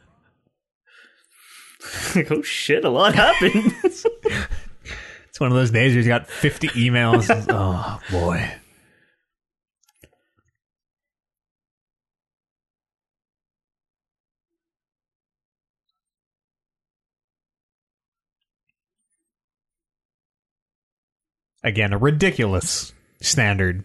oh 2.32 2.42
shit, 2.42 2.84
a 2.84 2.90
lot 2.90 3.14
happened. 3.16 3.76
It's 5.30 5.40
one 5.40 5.50
of 5.50 5.56
those 5.56 5.72
days 5.72 5.94
where 5.94 6.00
he's 6.00 6.08
got 6.08 6.28
50 6.28 6.68
emails. 6.70 7.30
oh, 7.50 8.02
boy. 8.12 8.52
Again, 21.64 21.94
a 21.94 21.98
ridiculous 21.98 22.94
standard. 23.22 23.84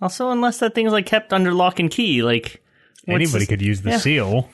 Also, 0.00 0.30
unless 0.30 0.58
that 0.58 0.74
thing's 0.74 0.92
like 0.92 1.06
kept 1.06 1.32
under 1.32 1.52
lock 1.52 1.78
and 1.78 1.90
key, 1.90 2.22
like 2.22 2.62
Anybody 3.06 3.40
this- 3.40 3.48
could 3.48 3.62
use 3.62 3.82
the 3.82 3.90
Yeah. 3.90 3.98
seal. 3.98 4.50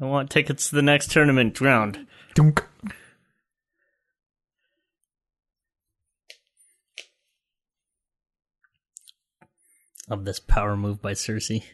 I 0.00 0.04
want 0.04 0.30
tickets 0.30 0.68
to 0.68 0.74
the 0.74 0.82
next 0.82 1.10
tournament 1.10 1.58
round. 1.60 2.06
Dunk. 2.34 2.64
Of 10.08 10.24
this 10.24 10.38
power 10.38 10.76
move 10.76 11.00
by 11.00 11.12
Cersei. 11.12 11.64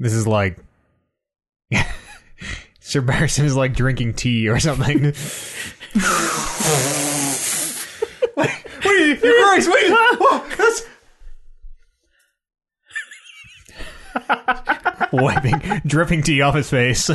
This 0.00 0.12
is 0.12 0.26
like 0.26 0.58
Sir 2.80 3.02
Barristan 3.02 3.44
is 3.44 3.56
like 3.56 3.74
drinking 3.74 4.14
tea 4.14 4.48
or 4.48 4.58
something. 4.58 4.98
wait, 8.36 8.50
wait, 8.84 9.20
Christ, 9.20 9.70
wait! 9.72 9.90
Whoa, 9.90 10.38
that's- 10.48 10.86
Wiping, 15.12 15.60
dripping 15.86 16.22
tea 16.22 16.42
off 16.42 16.54
his 16.54 16.68
face. 16.68 17.10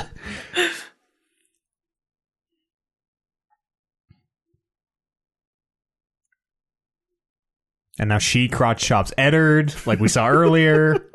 And 7.99 8.09
now 8.09 8.17
she 8.17 8.47
crotch 8.47 8.81
chops 8.81 9.13
Eddard, 9.17 9.73
like 9.85 9.99
we 9.99 10.07
saw 10.07 10.27
earlier. 10.27 11.05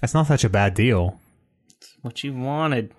That's 0.00 0.14
not 0.14 0.26
such 0.26 0.44
a 0.44 0.48
bad 0.48 0.74
deal. 0.74 1.20
It's 1.80 1.96
What 2.02 2.22
you 2.22 2.32
wanted. 2.32 2.92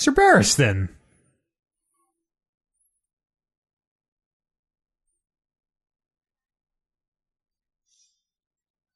Sir 0.00 0.12
Barristan. 0.12 0.88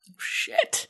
Oh, 0.09 0.15
shit. 0.17 0.89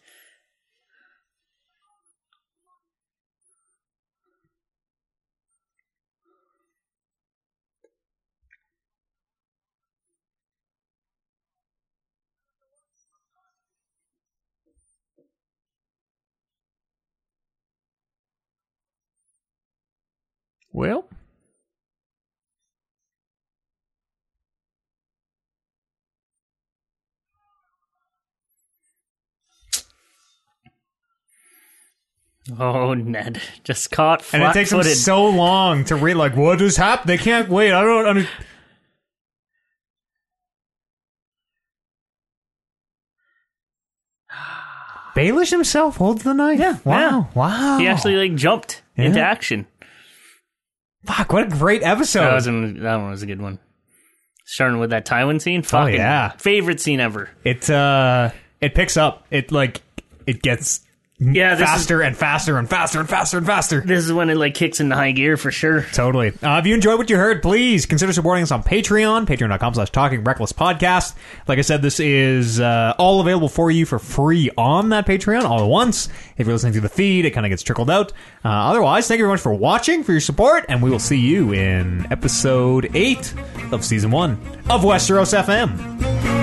Well, 20.75 21.09
Oh, 32.59 32.93
Ned. 32.93 33.41
Just 33.64 33.91
caught 33.91 34.22
and 34.35 34.43
it 34.43 34.53
takes 34.53 34.68
them 34.70 34.79
flat-footed. 34.79 34.99
so 34.99 35.27
long 35.27 35.85
to 35.87 35.97
read. 35.97 36.14
Like, 36.14 36.37
what 36.37 36.59
just 36.59 36.77
happened? 36.77 37.09
They 37.09 37.16
can't 37.18 37.49
wait. 37.49 37.72
I 37.72 37.83
don't. 37.83 38.07
Under- 38.07 38.29
Baelish 45.16 45.51
himself 45.51 45.97
holds 45.97 46.22
the 46.25 46.33
knife. 46.35 46.59
Yeah, 46.59 46.79
Wow. 46.85 46.99
yeah. 46.99 47.25
Wow. 47.35 47.79
He 47.79 47.87
actually 47.87 48.16
like 48.16 48.35
jumped 48.37 48.83
into 48.97 49.20
action. 49.20 49.66
Fuck. 51.05 51.32
What 51.32 51.44
a 51.44 51.48
great 51.57 51.82
episode. 51.82 52.20
That 52.20 52.34
was 52.34 52.46
an, 52.46 52.82
that 52.82 52.96
one 52.96 53.11
was 53.11 53.22
a 53.22 53.26
good 53.26 53.40
one. 53.40 53.59
Starting 54.46 54.78
with 54.78 54.90
that 54.90 55.07
Tywin 55.07 55.40
scene. 55.40 55.62
Fucking 55.62 55.94
Oh, 55.94 55.96
yeah. 55.96 56.30
Favorite 56.38 56.80
scene 56.80 57.00
ever. 57.00 57.30
it 57.44 57.68
uh 57.70 58.30
it 58.61 58.74
picks 58.74 58.96
up 58.96 59.26
it 59.30 59.50
like 59.52 59.82
it 60.26 60.42
gets 60.42 60.80
Yeah, 61.20 61.54
this 61.54 61.60
is, 61.60 61.66
faster 61.66 62.02
and 62.02 62.16
faster 62.16 62.58
and 62.58 62.68
faster 62.68 62.98
and 62.98 63.08
faster 63.08 63.38
and 63.38 63.46
faster. 63.46 63.80
This 63.80 64.04
is 64.04 64.12
when 64.12 64.30
it 64.30 64.36
like 64.36 64.54
kicks 64.54 64.80
into 64.80 64.96
high 64.96 65.12
gear 65.12 65.36
for 65.36 65.52
sure. 65.52 65.82
totally. 65.92 66.32
Uh, 66.42 66.58
if 66.58 66.66
you 66.66 66.74
enjoyed 66.74 66.98
what 66.98 67.08
you 67.08 67.16
heard 67.16 67.40
please 67.40 67.86
consider 67.86 68.12
supporting 68.12 68.42
us 68.42 68.50
on 68.50 68.64
patreon 68.64 69.24
patreon.com 69.24 69.74
slash 69.74 69.90
talking 69.90 70.24
reckless 70.24 70.52
podcast. 70.52 71.14
Like 71.46 71.58
i 71.58 71.62
said 71.62 71.82
this 71.82 72.00
is 72.00 72.58
uh, 72.58 72.94
all 72.98 73.20
available 73.20 73.48
for 73.48 73.70
you 73.70 73.86
for 73.86 74.00
free 74.00 74.50
on 74.58 74.88
that 74.88 75.06
patreon 75.06 75.44
all 75.44 75.62
at 75.62 75.68
once. 75.68 76.08
If 76.36 76.48
you're 76.48 76.54
listening 76.54 76.72
to 76.74 76.80
the 76.80 76.88
feed 76.88 77.24
it 77.24 77.30
kind 77.30 77.46
of 77.46 77.50
gets 77.50 77.62
trickled 77.62 77.90
out. 77.90 78.12
Uh, 78.44 78.48
otherwise 78.48 79.06
thank 79.06 79.18
you 79.18 79.24
very 79.24 79.34
much 79.34 79.40
for 79.40 79.54
watching 79.54 80.02
for 80.02 80.10
your 80.10 80.20
support 80.20 80.64
and 80.68 80.82
we 80.82 80.90
will 80.90 80.98
see 80.98 81.18
you 81.18 81.52
in 81.52 82.10
episode 82.10 82.90
8 82.92 83.34
of 83.70 83.84
season 83.84 84.10
1 84.10 84.32
of 84.68 84.82
westeros 84.82 85.32
fm 85.44 86.34